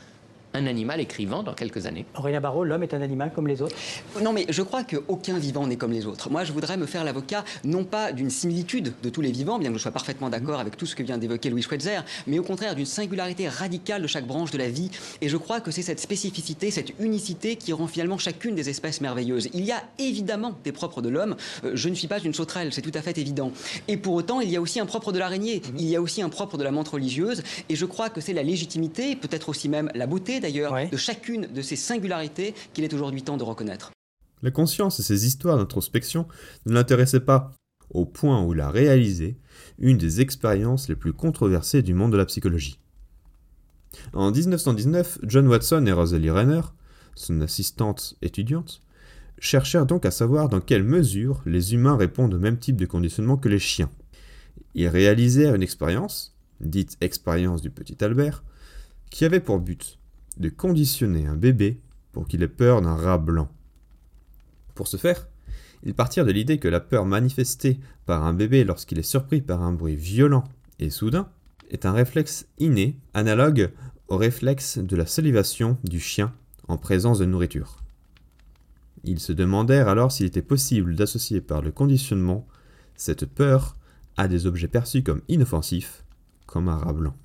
un 0.54 0.66
animal 0.66 1.00
écrivant 1.00 1.42
dans 1.42 1.54
quelques 1.54 1.86
années. 1.86 2.04
Aurélien 2.16 2.40
Barrault, 2.40 2.64
l'homme 2.64 2.82
est 2.82 2.94
un 2.94 3.02
animal 3.02 3.32
comme 3.34 3.46
les 3.46 3.62
autres 3.62 3.76
Non, 4.22 4.32
mais 4.32 4.46
je 4.48 4.62
crois 4.62 4.84
qu'aucun 4.84 5.38
vivant 5.38 5.66
n'est 5.66 5.76
comme 5.76 5.92
les 5.92 6.06
autres. 6.06 6.30
Moi, 6.30 6.44
je 6.44 6.52
voudrais 6.52 6.76
me 6.76 6.86
faire 6.86 7.04
l'avocat, 7.04 7.44
non 7.64 7.84
pas 7.84 8.12
d'une 8.12 8.30
similitude 8.30 8.92
de 9.02 9.08
tous 9.08 9.20
les 9.20 9.32
vivants, 9.32 9.58
bien 9.58 9.70
que 9.70 9.76
je 9.76 9.82
sois 9.82 9.92
parfaitement 9.92 10.28
d'accord 10.28 10.60
avec 10.60 10.76
tout 10.76 10.86
ce 10.86 10.96
que 10.96 11.02
vient 11.02 11.18
d'évoquer 11.18 11.50
Louis 11.50 11.62
Schweitzer, 11.62 12.04
mais 12.26 12.38
au 12.38 12.42
contraire 12.42 12.74
d'une 12.74 12.86
singularité 12.86 13.48
radicale 13.48 14.02
de 14.02 14.06
chaque 14.06 14.26
branche 14.26 14.50
de 14.50 14.58
la 14.58 14.68
vie. 14.68 14.90
Et 15.20 15.28
je 15.28 15.36
crois 15.36 15.60
que 15.60 15.70
c'est 15.70 15.82
cette 15.82 16.00
spécificité, 16.00 16.70
cette 16.70 16.92
unicité 16.98 17.56
qui 17.56 17.72
rend 17.72 17.86
finalement 17.86 18.18
chacune 18.18 18.54
des 18.54 18.68
espèces 18.68 19.00
merveilleuses. 19.00 19.48
Il 19.54 19.64
y 19.64 19.72
a 19.72 19.82
évidemment 19.98 20.54
des 20.64 20.72
propres 20.72 21.02
de 21.02 21.08
l'homme. 21.08 21.36
Euh, 21.64 21.72
je 21.74 21.88
ne 21.88 21.94
suis 21.94 22.08
pas 22.08 22.18
une 22.20 22.34
sauterelle, 22.34 22.72
c'est 22.72 22.82
tout 22.82 22.90
à 22.94 23.02
fait 23.02 23.16
évident. 23.18 23.52
Et 23.88 23.96
pour 23.96 24.14
autant, 24.14 24.40
il 24.40 24.50
y 24.50 24.56
a 24.56 24.60
aussi 24.60 24.80
un 24.80 24.86
propre 24.86 25.12
de 25.12 25.18
l'araignée. 25.18 25.62
Il 25.78 25.86
y 25.86 25.96
a 25.96 26.02
aussi 26.02 26.22
un 26.22 26.28
propre 26.28 26.56
de 26.56 26.64
la 26.64 26.70
menthe 26.70 26.88
religieuse. 26.88 27.42
Et 27.68 27.76
je 27.76 27.86
crois 27.86 28.10
que 28.10 28.20
c'est 28.20 28.32
la 28.32 28.42
légitimité, 28.42 29.14
peut-être 29.14 29.48
aussi 29.48 29.68
même 29.68 29.90
la 29.94 30.06
beauté 30.06 30.39
d'ailleurs, 30.40 30.74
de 30.90 30.96
chacune 30.96 31.46
de 31.52 31.62
ces 31.62 31.76
singularités 31.76 32.54
qu'il 32.72 32.84
est 32.84 32.92
aujourd'hui 32.94 33.22
temps 33.22 33.36
de 33.36 33.44
reconnaître. 33.44 33.90
La 34.42 34.50
conscience 34.50 34.98
et 35.00 35.02
ses 35.02 35.26
histoires 35.26 35.58
d'introspection 35.58 36.26
ne 36.66 36.72
l'intéressaient 36.72 37.20
pas, 37.20 37.52
au 37.90 38.06
point 38.06 38.42
où 38.42 38.54
il 38.54 38.60
a 38.60 38.70
réalisé 38.70 39.36
une 39.78 39.98
des 39.98 40.20
expériences 40.20 40.88
les 40.88 40.96
plus 40.96 41.12
controversées 41.12 41.82
du 41.82 41.94
monde 41.94 42.12
de 42.12 42.16
la 42.16 42.26
psychologie. 42.26 42.78
En 44.12 44.30
1919, 44.30 45.18
John 45.24 45.48
Watson 45.48 45.84
et 45.86 45.92
Rosalie 45.92 46.30
Renner, 46.30 46.62
son 47.14 47.40
assistante 47.40 48.14
étudiante, 48.22 48.82
cherchèrent 49.38 49.86
donc 49.86 50.06
à 50.06 50.10
savoir 50.10 50.48
dans 50.48 50.60
quelle 50.60 50.84
mesure 50.84 51.42
les 51.46 51.74
humains 51.74 51.96
répondent 51.96 52.34
au 52.34 52.38
même 52.38 52.58
type 52.58 52.76
de 52.76 52.86
conditionnement 52.86 53.36
que 53.36 53.48
les 53.48 53.58
chiens. 53.58 53.90
Ils 54.74 54.88
réalisèrent 54.88 55.54
une 55.54 55.62
expérience, 55.62 56.36
dite 56.60 56.96
expérience 57.00 57.62
du 57.62 57.70
petit 57.70 58.02
Albert, 58.04 58.44
qui 59.10 59.24
avait 59.24 59.40
pour 59.40 59.58
but 59.58 59.98
de 60.36 60.48
conditionner 60.48 61.26
un 61.26 61.36
bébé 61.36 61.80
pour 62.12 62.26
qu'il 62.26 62.42
ait 62.42 62.48
peur 62.48 62.82
d'un 62.82 62.94
rat 62.94 63.18
blanc. 63.18 63.48
Pour 64.74 64.88
ce 64.88 64.96
faire, 64.96 65.28
ils 65.82 65.94
partirent 65.94 66.26
de 66.26 66.32
l'idée 66.32 66.58
que 66.58 66.68
la 66.68 66.80
peur 66.80 67.06
manifestée 67.06 67.80
par 68.06 68.24
un 68.24 68.32
bébé 68.32 68.64
lorsqu'il 68.64 68.98
est 68.98 69.02
surpris 69.02 69.40
par 69.40 69.62
un 69.62 69.72
bruit 69.72 69.96
violent 69.96 70.44
et 70.78 70.90
soudain 70.90 71.28
est 71.70 71.86
un 71.86 71.92
réflexe 71.92 72.46
inné, 72.58 72.98
analogue 73.14 73.70
au 74.08 74.16
réflexe 74.16 74.78
de 74.78 74.96
la 74.96 75.06
salivation 75.06 75.78
du 75.84 76.00
chien 76.00 76.34
en 76.68 76.76
présence 76.76 77.18
de 77.18 77.24
nourriture. 77.24 77.78
Ils 79.04 79.20
se 79.20 79.32
demandèrent 79.32 79.88
alors 79.88 80.12
s'il 80.12 80.26
était 80.26 80.42
possible 80.42 80.96
d'associer 80.96 81.40
par 81.40 81.62
le 81.62 81.70
conditionnement 81.70 82.46
cette 82.96 83.24
peur 83.24 83.76
à 84.16 84.28
des 84.28 84.46
objets 84.46 84.68
perçus 84.68 85.02
comme 85.02 85.22
inoffensifs, 85.28 86.04
comme 86.46 86.68
un 86.68 86.76
rat 86.76 86.92
blanc. 86.92 87.16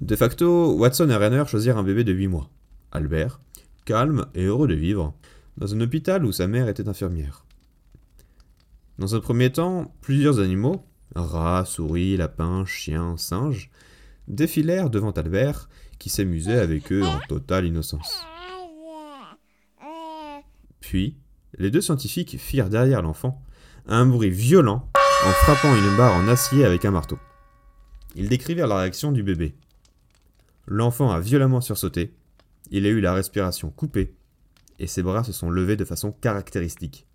De 0.00 0.16
facto, 0.16 0.74
Watson 0.74 1.10
et 1.10 1.16
Renner 1.16 1.44
choisirent 1.46 1.78
un 1.78 1.82
bébé 1.82 2.04
de 2.04 2.12
8 2.12 2.28
mois, 2.28 2.50
Albert, 2.90 3.40
calme 3.84 4.26
et 4.34 4.44
heureux 4.44 4.68
de 4.68 4.74
vivre, 4.74 5.14
dans 5.56 5.74
un 5.74 5.80
hôpital 5.80 6.24
où 6.24 6.32
sa 6.32 6.46
mère 6.46 6.68
était 6.68 6.88
infirmière. 6.88 7.44
Dans 8.98 9.14
un 9.14 9.20
premier 9.20 9.50
temps, 9.50 9.94
plusieurs 10.00 10.40
animaux, 10.40 10.84
rats, 11.14 11.64
souris, 11.64 12.16
lapins, 12.16 12.64
chiens, 12.64 13.16
singes, 13.16 13.70
défilèrent 14.28 14.90
devant 14.90 15.10
Albert, 15.10 15.68
qui 15.98 16.08
s'amusait 16.08 16.58
avec 16.58 16.92
eux 16.92 17.02
en 17.02 17.18
totale 17.28 17.66
innocence. 17.66 18.24
Puis, 20.80 21.16
les 21.58 21.70
deux 21.70 21.80
scientifiques 21.80 22.38
firent 22.38 22.68
derrière 22.68 23.02
l'enfant 23.02 23.42
un 23.86 24.06
bruit 24.06 24.30
violent 24.30 24.88
en 25.24 25.30
frappant 25.30 25.74
une 25.74 25.96
barre 25.96 26.16
en 26.16 26.28
acier 26.28 26.64
avec 26.64 26.84
un 26.84 26.90
marteau. 26.90 27.18
Ils 28.14 28.28
décrivirent 28.28 28.66
la 28.66 28.78
réaction 28.78 29.12
du 29.12 29.22
bébé. 29.22 29.54
L'enfant 30.66 31.10
a 31.10 31.20
violemment 31.20 31.60
sursauté, 31.60 32.14
il 32.70 32.86
a 32.86 32.88
eu 32.88 33.00
la 33.00 33.14
respiration 33.14 33.70
coupée, 33.70 34.14
et 34.78 34.86
ses 34.86 35.02
bras 35.02 35.24
se 35.24 35.32
sont 35.32 35.50
levés 35.50 35.76
de 35.76 35.84
façon 35.84 36.12
caractéristique. 36.12 37.06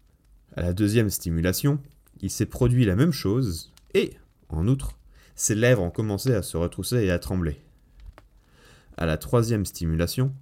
À 0.56 0.62
la 0.62 0.74
deuxième 0.74 1.10
stimulation, 1.10 1.80
il 2.22 2.30
s'est 2.30 2.46
produit 2.46 2.86
la 2.86 2.96
même 2.96 3.12
chose, 3.12 3.72
et, 3.94 4.14
en 4.50 4.68
outre, 4.68 4.98
ses 5.36 5.56
lèvres 5.56 5.84
ont 5.84 5.92
commencé 5.92 6.34
à 6.34 6.42
se 6.42 6.58
retrousser 6.58 6.98
et 6.98 7.12
à 7.12 7.20
trembler. 7.20 7.62
À 8.98 9.06
la 9.06 9.18
troisième 9.18 9.66
stimulation, 9.66 10.34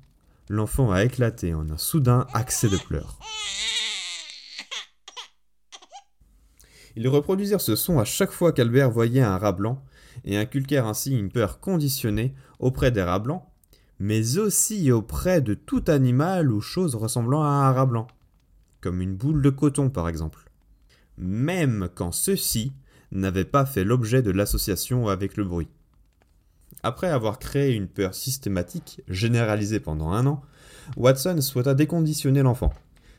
l'enfant 0.50 0.92
a 0.92 1.04
éclaté 1.04 1.54
en 1.54 1.70
un 1.70 1.78
soudain 1.78 2.26
accès 2.34 2.70
de 2.70 2.78
pleurs. 2.78 3.20
Ils 6.96 7.10
reproduisirent 7.10 7.62
ce 7.62 7.76
son 7.76 8.00
à 8.00 8.06
chaque 8.06 8.32
fois 8.32 8.54
qu'Albert 8.54 8.90
voyait 8.90 9.22
un 9.22 9.38
rat 9.38 9.52
blanc 9.52 9.84
et 10.24 10.38
inculquèrent 10.38 10.88
ainsi 10.88 11.18
une 11.18 11.30
peur 11.30 11.60
conditionnée 11.60 12.34
auprès 12.60 12.92
des 12.92 13.02
rats 13.02 13.20
blancs, 13.20 13.44
mais 14.00 14.38
aussi 14.38 14.92
auprès 14.92 15.42
de 15.42 15.54
tout 15.54 15.84
animal 15.88 16.52
ou 16.52 16.62
chose 16.62 16.96
ressemblant 16.96 17.44
à 17.44 17.48
un 17.48 17.72
rat 17.72 17.86
blanc, 17.86 18.08
comme 18.82 19.02
une 19.02 19.16
boule 19.16 19.42
de 19.42 19.50
coton 19.50 19.90
par 19.90 20.10
exemple, 20.10 20.50
même 21.18 21.90
quand 21.96 22.12
ceux-ci 22.12 22.74
n'avaient 23.12 23.46
pas 23.46 23.66
fait 23.66 23.84
l'objet 23.84 24.22
de 24.22 24.32
l'association 24.32 25.08
avec 25.08 25.38
le 25.38 25.46
bruit. 25.46 25.70
Après 26.84 27.08
avoir 27.08 27.40
créé 27.40 27.74
une 27.74 27.88
peur 27.88 28.14
systématique, 28.14 29.02
généralisée 29.08 29.80
pendant 29.80 30.12
un 30.12 30.28
an, 30.28 30.44
Watson 30.98 31.42
souhaita 31.42 31.74
déconditionner 31.74 32.44
l'enfant, 32.44 32.74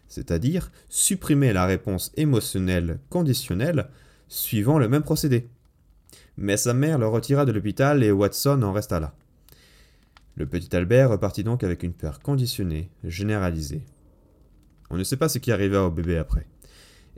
c'est-à-dire 0.08 0.70
supprimer 0.88 1.52
la 1.52 1.66
réponse 1.66 2.12
émotionnelle 2.16 3.00
conditionnelle 3.10 3.88
suivant 4.28 4.78
le 4.78 4.88
même 4.88 5.02
procédé. 5.02 5.48
Mais 6.36 6.56
sa 6.56 6.74
mère 6.74 6.98
le 6.98 7.08
retira 7.08 7.44
de 7.44 7.52
l'hôpital 7.52 8.04
et 8.04 8.12
Watson 8.12 8.62
en 8.62 8.72
resta 8.72 9.00
là. 9.00 9.14
Le 10.38 10.44
petit 10.44 10.76
Albert 10.76 11.08
repartit 11.08 11.44
donc 11.44 11.64
avec 11.64 11.82
une 11.82 11.94
peur 11.94 12.20
conditionnée, 12.20 12.90
généralisée. 13.02 13.82
On 14.90 14.98
ne 14.98 15.02
sait 15.02 15.16
pas 15.16 15.30
ce 15.30 15.38
qui 15.38 15.50
arriva 15.50 15.82
au 15.82 15.90
bébé 15.90 16.18
après, 16.18 16.46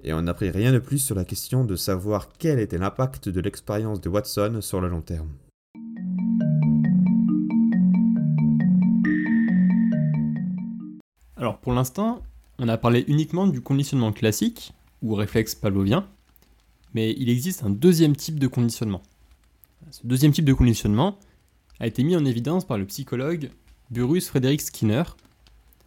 et 0.04 0.12
on 0.12 0.22
n'apprit 0.22 0.50
rien 0.50 0.72
de 0.72 0.78
plus 0.78 1.00
sur 1.00 1.16
la 1.16 1.24
question 1.24 1.64
de 1.64 1.74
savoir 1.74 2.28
quel 2.38 2.60
était 2.60 2.78
l'impact 2.78 3.28
de 3.28 3.40
l'expérience 3.40 4.00
de 4.00 4.08
Watson 4.08 4.60
sur 4.60 4.80
le 4.80 4.88
long 4.88 5.00
terme. 5.00 5.32
Alors 11.36 11.58
pour 11.58 11.72
l'instant, 11.72 12.22
on 12.60 12.68
a 12.68 12.78
parlé 12.78 13.04
uniquement 13.08 13.48
du 13.48 13.60
conditionnement 13.60 14.12
classique, 14.12 14.74
ou 15.02 15.16
réflexe 15.16 15.56
pavlovien, 15.56 16.06
mais 16.94 17.16
il 17.18 17.28
existe 17.28 17.64
un 17.64 17.70
deuxième 17.70 18.14
type 18.14 18.38
de 18.38 18.46
conditionnement. 18.46 19.02
Ce 19.90 20.06
deuxième 20.06 20.30
type 20.30 20.44
de 20.44 20.52
conditionnement 20.52 21.18
a 21.80 21.86
été 21.86 22.02
mis 22.02 22.16
en 22.16 22.24
évidence 22.24 22.66
par 22.66 22.78
le 22.78 22.86
psychologue 22.86 23.50
Burrus 23.90 24.28
Frederick 24.28 24.60
Skinner 24.60 25.04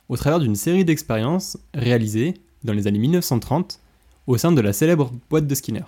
au 0.09 0.17
travers 0.17 0.39
d'une 0.39 0.55
série 0.55 0.85
d'expériences 0.85 1.57
réalisées 1.73 2.35
dans 2.63 2.73
les 2.73 2.87
années 2.87 2.99
1930 2.99 3.79
au 4.27 4.37
sein 4.37 4.51
de 4.51 4.61
la 4.61 4.73
célèbre 4.73 5.11
boîte 5.29 5.47
de 5.47 5.55
Skinner. 5.55 5.85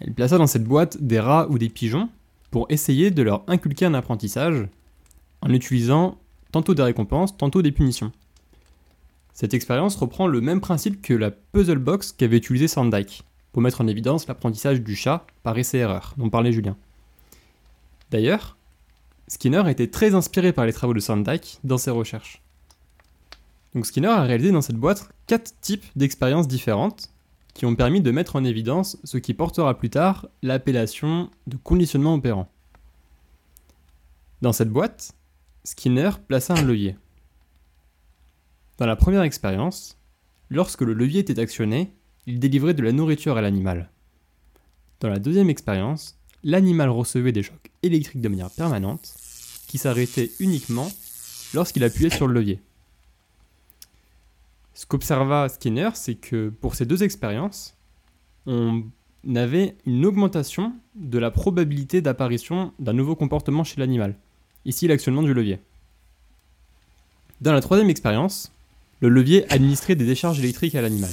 Elle 0.00 0.14
plaça 0.14 0.38
dans 0.38 0.46
cette 0.46 0.64
boîte 0.64 1.00
des 1.02 1.20
rats 1.20 1.46
ou 1.48 1.58
des 1.58 1.68
pigeons 1.68 2.08
pour 2.50 2.66
essayer 2.70 3.10
de 3.10 3.22
leur 3.22 3.44
inculquer 3.46 3.86
un 3.86 3.94
apprentissage 3.94 4.68
en 5.40 5.50
utilisant 5.50 6.18
tantôt 6.50 6.74
des 6.74 6.82
récompenses, 6.82 7.36
tantôt 7.36 7.62
des 7.62 7.72
punitions. 7.72 8.12
Cette 9.32 9.54
expérience 9.54 9.96
reprend 9.96 10.26
le 10.26 10.40
même 10.40 10.60
principe 10.60 11.00
que 11.00 11.14
la 11.14 11.30
puzzle 11.30 11.78
box 11.78 12.12
qu'avait 12.12 12.36
utilisé 12.36 12.68
Sandike, 12.68 13.22
pour 13.52 13.62
mettre 13.62 13.80
en 13.80 13.86
évidence 13.86 14.26
l'apprentissage 14.26 14.82
du 14.82 14.94
chat 14.94 15.26
par 15.42 15.56
essai-erreur, 15.56 16.14
dont 16.18 16.30
parlait 16.30 16.52
Julien. 16.52 16.76
D'ailleurs, 18.12 18.58
Skinner 19.26 19.62
était 19.70 19.86
très 19.86 20.14
inspiré 20.14 20.52
par 20.52 20.66
les 20.66 20.74
travaux 20.74 20.92
de 20.92 21.00
Sandike 21.00 21.58
dans 21.64 21.78
ses 21.78 21.90
recherches. 21.90 22.42
Donc 23.74 23.86
Skinner 23.86 24.08
a 24.08 24.22
réalisé 24.22 24.52
dans 24.52 24.60
cette 24.60 24.76
boîte 24.76 25.08
quatre 25.26 25.58
types 25.62 25.86
d'expériences 25.96 26.46
différentes 26.46 27.10
qui 27.54 27.64
ont 27.64 27.74
permis 27.74 28.02
de 28.02 28.10
mettre 28.10 28.36
en 28.36 28.44
évidence 28.44 28.98
ce 29.02 29.16
qui 29.16 29.32
portera 29.32 29.78
plus 29.78 29.88
tard 29.88 30.28
l'appellation 30.42 31.30
de 31.46 31.56
conditionnement 31.56 32.14
opérant. 32.14 32.50
Dans 34.42 34.52
cette 34.52 34.70
boîte, 34.70 35.14
Skinner 35.64 36.10
plaça 36.28 36.52
un 36.52 36.62
levier. 36.62 36.98
Dans 38.76 38.86
la 38.86 38.96
première 38.96 39.22
expérience, 39.22 39.96
lorsque 40.50 40.82
le 40.82 40.92
levier 40.92 41.20
était 41.20 41.40
actionné, 41.40 41.94
il 42.26 42.40
délivrait 42.40 42.74
de 42.74 42.82
la 42.82 42.92
nourriture 42.92 43.38
à 43.38 43.40
l'animal. 43.40 43.90
Dans 45.00 45.08
la 45.08 45.18
deuxième 45.18 45.48
expérience, 45.48 46.18
l'animal 46.42 46.90
recevait 46.90 47.32
des 47.32 47.42
chocs 47.42 47.71
électriques 47.82 48.20
de 48.20 48.28
manière 48.28 48.50
permanente, 48.50 49.14
qui 49.66 49.78
s'arrêtaient 49.78 50.30
uniquement 50.40 50.90
lorsqu'il 51.54 51.84
appuyait 51.84 52.10
sur 52.10 52.26
le 52.26 52.34
levier. 52.34 52.60
Ce 54.74 54.86
qu'observa 54.86 55.48
Skinner, 55.48 55.90
c'est 55.94 56.14
que 56.14 56.48
pour 56.48 56.74
ces 56.74 56.86
deux 56.86 57.02
expériences, 57.02 57.76
on 58.46 58.84
avait 59.34 59.76
une 59.86 60.04
augmentation 60.04 60.74
de 60.94 61.18
la 61.18 61.30
probabilité 61.30 62.00
d'apparition 62.00 62.72
d'un 62.78 62.92
nouveau 62.92 63.14
comportement 63.14 63.64
chez 63.64 63.80
l'animal 63.80 64.16
ici 64.64 64.86
l'actionnement 64.86 65.22
du 65.22 65.34
levier. 65.34 65.58
Dans 67.40 67.52
la 67.52 67.60
troisième 67.60 67.90
expérience, 67.90 68.52
le 69.00 69.08
levier 69.08 69.50
administrait 69.52 69.96
des 69.96 70.06
décharges 70.06 70.38
électriques 70.38 70.74
à 70.74 70.82
l'animal. 70.82 71.10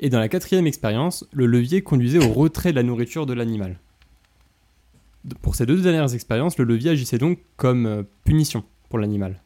Et 0.00 0.10
dans 0.10 0.20
la 0.20 0.28
quatrième 0.28 0.66
expérience, 0.66 1.26
le 1.32 1.46
levier 1.46 1.82
conduisait 1.82 2.24
au 2.24 2.32
retrait 2.32 2.70
de 2.70 2.76
la 2.76 2.82
nourriture 2.82 3.26
de 3.26 3.34
l'animal. 3.34 3.78
Pour 5.42 5.54
ces 5.54 5.66
deux 5.66 5.80
dernières 5.80 6.14
expériences, 6.14 6.58
le 6.58 6.64
levier 6.64 6.90
agissait 6.90 7.18
donc 7.18 7.38
comme 7.56 7.86
euh, 7.86 8.02
punition 8.24 8.64
pour 8.88 8.98
l'animal. 8.98 9.42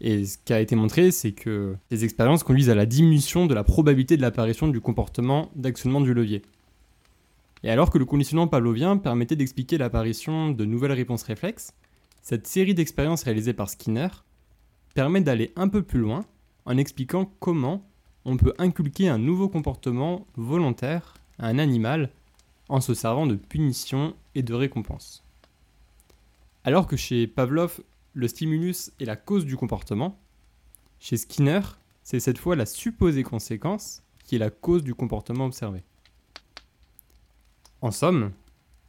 Et 0.00 0.24
ce 0.24 0.36
qui 0.44 0.52
a 0.52 0.60
été 0.60 0.74
montré, 0.74 1.12
c'est 1.12 1.32
que 1.32 1.76
ces 1.90 2.04
expériences 2.04 2.42
conduisent 2.42 2.70
à 2.70 2.74
la 2.74 2.86
diminution 2.86 3.46
de 3.46 3.54
la 3.54 3.62
probabilité 3.62 4.16
de 4.16 4.22
l'apparition 4.22 4.66
du 4.66 4.80
comportement 4.80 5.50
d'actionnement 5.54 6.00
du 6.00 6.12
levier. 6.12 6.42
Et 7.62 7.70
alors 7.70 7.90
que 7.90 7.98
le 7.98 8.04
conditionnement 8.04 8.48
pavlovien 8.48 8.96
permettait 8.96 9.36
d'expliquer 9.36 9.78
l'apparition 9.78 10.50
de 10.50 10.64
nouvelles 10.64 10.92
réponses 10.92 11.22
réflexes, 11.22 11.72
cette 12.20 12.48
série 12.48 12.74
d'expériences 12.74 13.22
réalisées 13.22 13.52
par 13.52 13.70
Skinner 13.70 14.08
permet 14.94 15.20
d'aller 15.20 15.52
un 15.54 15.68
peu 15.68 15.82
plus 15.82 16.00
loin 16.00 16.24
en 16.64 16.76
expliquant 16.76 17.30
comment 17.38 17.84
on 18.24 18.36
peut 18.36 18.54
inculquer 18.58 19.08
un 19.08 19.18
nouveau 19.18 19.48
comportement 19.48 20.26
volontaire 20.36 21.14
à 21.38 21.46
un 21.46 21.58
animal 21.58 22.10
en 22.72 22.80
se 22.80 22.94
servant 22.94 23.26
de 23.26 23.34
punitions 23.34 24.16
et 24.34 24.42
de 24.42 24.54
récompenses. 24.54 25.22
Alors 26.64 26.86
que 26.86 26.96
chez 26.96 27.26
Pavlov, 27.26 27.82
le 28.14 28.26
stimulus 28.26 28.92
est 28.98 29.04
la 29.04 29.14
cause 29.14 29.44
du 29.44 29.58
comportement, 29.58 30.18
chez 30.98 31.18
Skinner, 31.18 31.60
c'est 32.02 32.18
cette 32.18 32.38
fois 32.38 32.56
la 32.56 32.64
supposée 32.64 33.24
conséquence 33.24 34.02
qui 34.24 34.36
est 34.36 34.38
la 34.38 34.48
cause 34.48 34.82
du 34.82 34.94
comportement 34.94 35.44
observé. 35.44 35.82
En 37.82 37.90
somme, 37.90 38.32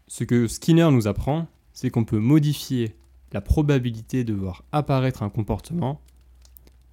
ce 0.08 0.24
que 0.24 0.48
Skinner 0.48 0.90
nous 0.90 1.08
apprend, 1.10 1.48
c'est 1.74 1.90
qu'on 1.90 2.06
peut 2.06 2.20
modifier 2.20 2.96
la 3.34 3.42
probabilité 3.42 4.24
de 4.24 4.34
voir 4.34 4.63
apparaître 4.72 5.24
un 5.24 5.30
comportement 5.30 6.00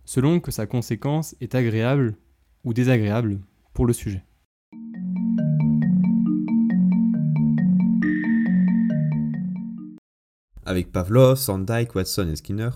selon 0.07 0.41
que 0.41 0.51
sa 0.51 0.67
conséquence 0.67 1.37
est 1.41 1.55
agréable 1.55 2.17
ou 2.65 2.75
désagréable 2.75 3.39
pour 3.75 3.87
le 3.87 3.93
sujet. 3.93 4.25
Avec 10.71 10.93
Pavlov, 10.93 11.37
Sandike, 11.37 11.97
Watson 11.97 12.29
et 12.29 12.37
Skinner, 12.37 12.71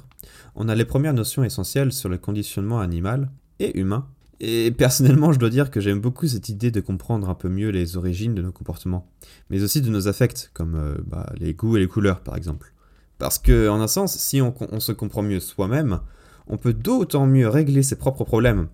on 0.57 0.69
a 0.69 0.75
les 0.75 0.85
premières 0.85 1.15
notions 1.15 1.45
essentielles 1.45 1.93
sur 1.93 2.09
le 2.09 2.19
conditionnement 2.19 2.81
animal 2.81 3.31
et 3.61 3.79
humain. 3.79 4.09
Et 4.41 4.73
personnellement, 4.73 5.33
je 5.33 5.39
dois 5.39 5.49
dire 5.49 5.71
que 5.71 5.79
j'aime 5.79 6.01
beaucoup 6.01 6.27
cette 6.27 6.49
idée 6.49 6.73
de 6.73 6.81
comprendre 6.81 7.29
un 7.29 7.37
peu 7.37 7.49
mieux 7.49 7.69
les 7.69 7.97
origines 7.97 8.35
de 8.35 8.43
nos 8.43 8.51
comportements, 8.51 9.07
mais 9.49 9.63
aussi 9.63 9.81
de 9.81 9.91
nos 9.91 10.09
affects, 10.09 10.51
comme 10.55 10.75
euh, 10.75 10.97
bah, 11.07 11.33
les 11.39 11.55
goûts 11.55 11.77
et 11.77 11.81
les 11.81 11.87
couleurs 11.87 12.23
par 12.23 12.37
exemple. 12.37 12.73
Parce 13.19 13.39
que, 13.39 13.69
en 13.69 13.81
un 13.81 13.87
sens, 13.87 14.19
si 14.19 14.43
on, 14.43 14.53
on 14.73 14.81
se 14.81 14.91
comprend 14.91 15.23
mieux 15.23 15.39
soi-même, 15.39 16.01
on 16.49 16.57
peut 16.57 16.75
d'autant 16.75 17.29
mieux 17.29 17.49
régler 17.49 17.85
ses 17.85 17.95
propres 17.95 18.25
problèmes. 18.25 18.67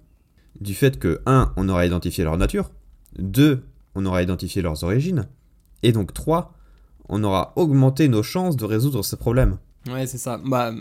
Du 0.62 0.72
fait 0.72 0.98
que, 0.98 1.20
1. 1.26 1.52
on 1.58 1.68
aura 1.68 1.84
identifié 1.84 2.24
leur 2.24 2.38
nature, 2.38 2.70
2. 3.18 3.64
on 3.96 4.06
aura 4.06 4.22
identifié 4.22 4.62
leurs 4.62 4.82
origines, 4.82 5.28
et 5.82 5.92
donc 5.92 6.14
3 6.14 6.54
on 7.08 7.24
aura 7.24 7.52
augmenté 7.56 8.08
nos 8.08 8.22
chances 8.22 8.56
de 8.56 8.64
résoudre 8.64 9.04
ces 9.04 9.16
problèmes. 9.16 9.58
Ouais, 9.88 10.06
c'est 10.06 10.18
ça. 10.18 10.40
Bah, 10.44 10.72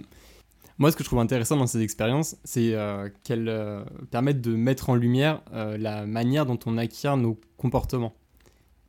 moi, 0.80 0.92
ce 0.92 0.96
que 0.96 1.04
je 1.04 1.10
trouve 1.10 1.20
intéressant 1.20 1.58
dans 1.58 1.68
ces 1.68 1.82
expériences, 1.82 2.38
c'est 2.46 2.74
euh, 2.74 3.10
qu'elles 3.26 3.50
euh, 3.50 3.84
permettent 4.12 4.40
de 4.40 4.56
mettre 4.56 4.90
en 4.90 4.96
lumière 4.96 5.42
euh, 5.54 5.78
la 5.78 6.06
manière 6.06 6.46
dont 6.46 6.58
on 6.66 6.78
acquiert 6.78 7.18
nos 7.18 7.38
comportements. 7.58 8.16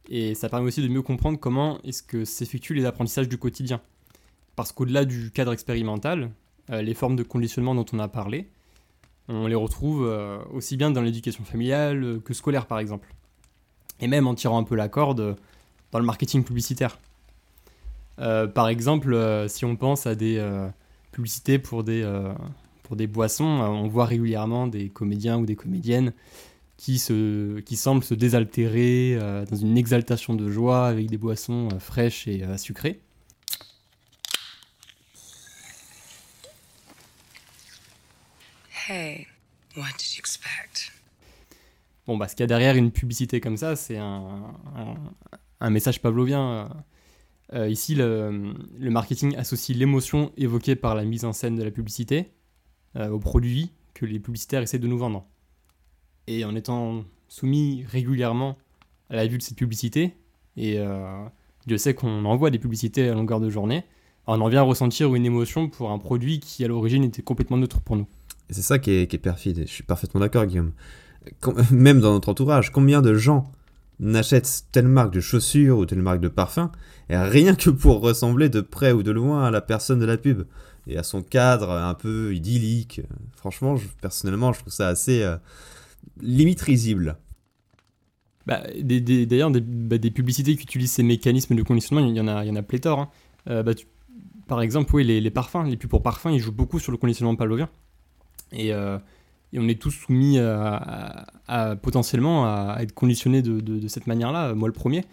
Et 0.08 0.36
ça 0.36 0.48
permet 0.48 0.68
aussi 0.68 0.82
de 0.82 0.88
mieux 0.88 1.02
comprendre 1.02 1.36
comment 1.40 1.80
est-ce 1.82 2.04
que 2.04 2.24
s'effectuent 2.24 2.74
les 2.74 2.84
apprentissages 2.84 3.28
du 3.28 3.38
quotidien. 3.38 3.80
Parce 4.54 4.70
qu'au-delà 4.70 5.04
du 5.04 5.32
cadre 5.32 5.52
expérimental, 5.52 6.30
les 6.68 6.94
formes 6.94 7.16
de 7.16 7.22
conditionnement 7.22 7.74
dont 7.74 7.86
on 7.92 7.98
a 7.98 8.06
parlé, 8.06 8.48
on 9.28 9.46
les 9.46 9.54
retrouve 9.54 10.08
aussi 10.52 10.76
bien 10.76 10.90
dans 10.90 11.00
l'éducation 11.00 11.44
familiale 11.44 12.20
que 12.24 12.34
scolaire, 12.34 12.66
par 12.66 12.80
exemple. 12.80 13.14
Et 14.00 14.08
même 14.08 14.26
en 14.26 14.34
tirant 14.34 14.58
un 14.58 14.64
peu 14.64 14.74
la 14.74 14.88
corde 14.88 15.36
dans 15.92 15.98
le 15.98 16.04
marketing 16.04 16.42
publicitaire. 16.42 16.98
Euh, 18.20 18.46
par 18.46 18.68
exemple, 18.68 19.14
euh, 19.14 19.48
si 19.48 19.64
on 19.64 19.76
pense 19.76 20.06
à 20.06 20.14
des 20.14 20.36
euh, 20.38 20.68
publicités 21.12 21.58
pour 21.58 21.84
des, 21.84 22.06
pour 22.82 22.96
des 22.96 23.06
boissons, 23.06 23.44
on 23.44 23.88
voit 23.88 24.06
régulièrement 24.06 24.66
des 24.66 24.88
comédiens 24.88 25.38
ou 25.38 25.46
des 25.46 25.56
comédiennes 25.56 26.12
qui, 26.76 26.98
se, 26.98 27.60
qui 27.60 27.76
semblent 27.76 28.04
se 28.04 28.14
désaltérer 28.14 29.18
dans 29.50 29.56
une 29.56 29.76
exaltation 29.76 30.34
de 30.34 30.50
joie 30.50 30.86
avec 30.86 31.08
des 31.08 31.18
boissons 31.18 31.68
fraîches 31.78 32.28
et 32.28 32.44
sucrées. 32.56 33.00
Hey, 38.88 39.26
what 39.76 39.92
did 39.98 40.14
you 40.14 40.20
expect? 40.20 40.92
Bon, 42.06 42.16
bah, 42.16 42.28
ce 42.28 42.34
qu'il 42.34 42.42
y 42.42 42.44
a 42.44 42.48
derrière 42.48 42.76
une 42.76 42.90
publicité 42.90 43.40
comme 43.40 43.56
ça, 43.56 43.76
c'est 43.76 43.98
un, 43.98 44.52
un, 45.60 45.70
message 45.70 46.00
pavlovien. 46.00 46.68
Euh, 47.52 47.68
ici, 47.68 47.94
le, 47.94 48.54
marketing 48.78 49.36
associe 49.36 49.76
l'émotion 49.76 50.32
évoquée 50.36 50.76
par 50.76 50.94
la 50.94 51.04
mise 51.04 51.24
en 51.24 51.32
scène 51.32 51.56
de 51.56 51.62
la 51.62 51.70
publicité 51.70 52.30
euh, 52.96 53.08
au 53.08 53.18
produit 53.18 53.72
que 53.94 54.06
les 54.06 54.20
publicitaires 54.20 54.62
essaient 54.62 54.78
de 54.78 54.86
nous 54.86 54.98
vendre. 54.98 55.26
Et 56.26 56.44
en 56.44 56.54
étant 56.54 57.04
soumis 57.28 57.84
régulièrement 57.88 58.56
à 59.08 59.16
la 59.16 59.26
vue 59.26 59.38
de 59.38 59.42
cette 59.42 59.56
publicité, 59.56 60.14
et 60.56 60.78
euh, 60.78 61.24
Dieu 61.66 61.78
sait 61.78 61.94
qu'on 61.94 62.24
envoie 62.24 62.50
des 62.50 62.58
publicités 62.58 63.08
à 63.08 63.14
longueur 63.14 63.40
de 63.40 63.50
journée, 63.50 63.84
on 64.26 64.40
en 64.40 64.48
vient 64.48 64.60
à 64.60 64.64
ressentir 64.64 65.12
une 65.14 65.26
émotion 65.26 65.68
pour 65.68 65.90
un 65.90 65.98
produit 65.98 66.38
qui 66.38 66.64
à 66.64 66.68
l'origine 66.68 67.02
était 67.02 67.22
complètement 67.22 67.56
neutre 67.56 67.80
pour 67.80 67.96
nous. 67.96 68.06
C'est 68.48 68.62
ça 68.62 68.78
qui 68.78 68.92
est, 68.92 69.06
qui 69.08 69.16
est 69.16 69.20
perfide, 69.20 69.64
je 69.66 69.72
suis 69.72 69.82
parfaitement 69.82 70.20
d'accord 70.20 70.46
Guillaume. 70.46 70.72
même 71.70 72.00
dans 72.00 72.12
notre 72.12 72.28
entourage, 72.28 72.70
combien 72.70 73.02
de 73.02 73.14
gens 73.14 73.50
n'achètent 74.00 74.64
telle 74.72 74.88
marque 74.88 75.12
de 75.12 75.20
chaussures 75.20 75.78
ou 75.78 75.86
telle 75.86 76.02
marque 76.02 76.20
de 76.20 76.28
parfum 76.28 76.72
rien 77.18 77.54
que 77.54 77.70
pour 77.70 78.00
ressembler 78.00 78.48
de 78.48 78.60
près 78.60 78.92
ou 78.92 79.02
de 79.02 79.10
loin 79.10 79.44
à 79.44 79.50
la 79.50 79.60
personne 79.60 79.98
de 79.98 80.04
la 80.04 80.16
pub 80.16 80.44
et 80.86 80.96
à 80.96 81.02
son 81.02 81.22
cadre 81.22 81.70
un 81.70 81.94
peu 81.94 82.34
idyllique. 82.34 83.02
Franchement, 83.36 83.76
personnellement, 84.00 84.52
je 84.52 84.60
trouve 84.60 84.72
ça 84.72 84.88
assez 84.88 85.22
euh, 85.22 85.36
limite 86.20 86.60
risible. 86.60 87.16
Bah, 88.46 88.62
D'ailleurs, 88.82 89.50
bah, 89.50 89.98
des, 89.98 90.10
publicités 90.10 90.56
qui 90.56 90.62
utilisent 90.62 90.92
ces 90.92 91.02
mécanismes 91.02 91.54
de 91.54 91.62
conditionnement, 91.62 92.06
il 92.06 92.16
y 92.16 92.20
en 92.20 92.28
a, 92.28 92.44
il 92.44 92.48
y 92.48 92.50
en 92.50 92.56
a 92.56 92.62
pléthore. 92.62 93.00
Hein. 93.00 93.08
Euh, 93.48 93.62
bah, 93.62 93.72
par 94.48 94.62
exemple, 94.62 94.94
oui, 94.94 95.04
les, 95.04 95.30
parfums, 95.30 95.64
les 95.66 95.76
pubs 95.76 95.90
pour 95.90 96.02
parfums, 96.02 96.30
ils 96.30 96.40
jouent 96.40 96.52
beaucoup 96.52 96.78
sur 96.78 96.92
le 96.92 96.98
conditionnement 96.98 97.36
pavlovien. 97.36 97.68
Et, 98.52 98.72
euh, 98.72 98.98
et 99.52 99.58
on 99.58 99.68
est 99.68 99.80
tous 99.80 99.90
soumis 99.90 100.38
à, 100.38 101.26
potentiellement 101.82 102.44
à 102.46 102.78
être 102.80 102.92
conditionnés 102.92 103.42
de, 103.42 103.88
cette 103.88 104.06
manière-là, 104.06 104.54
moi 104.54 104.68
le 104.68 104.74
premier. 104.74 105.04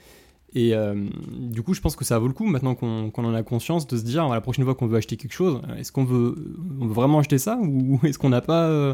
Et 0.54 0.74
euh, 0.74 0.96
du 1.38 1.62
coup, 1.62 1.74
je 1.74 1.82
pense 1.82 1.96
que 1.96 2.06
ça 2.06 2.18
vaut 2.20 2.28
le 2.28 2.34
coup, 2.34 2.46
maintenant 2.46 2.74
qu'on 2.74 3.12
en 3.14 3.34
a 3.34 3.44
conscience, 3.44 3.86
de 3.86 3.98
se 3.98 4.04
dire, 4.04 4.28
la 4.28 4.42
prochaine 4.42 4.64
fois 4.64 4.76
qu'on 4.76 4.88
veut 4.88 4.98
acheter 4.98 5.18
quelque 5.18 5.34
chose, 5.34 5.62
est-ce 5.78 5.92
qu'on 5.92 6.06
veut, 6.06 6.36
vraiment 6.80 7.20
acheter 7.20 7.38
ça 7.38 7.60
ou 7.62 8.00
est-ce 8.04 8.18
qu'on 8.18 8.30
n'a 8.30 8.42
pas, 8.42 8.68
euh, 8.68 8.94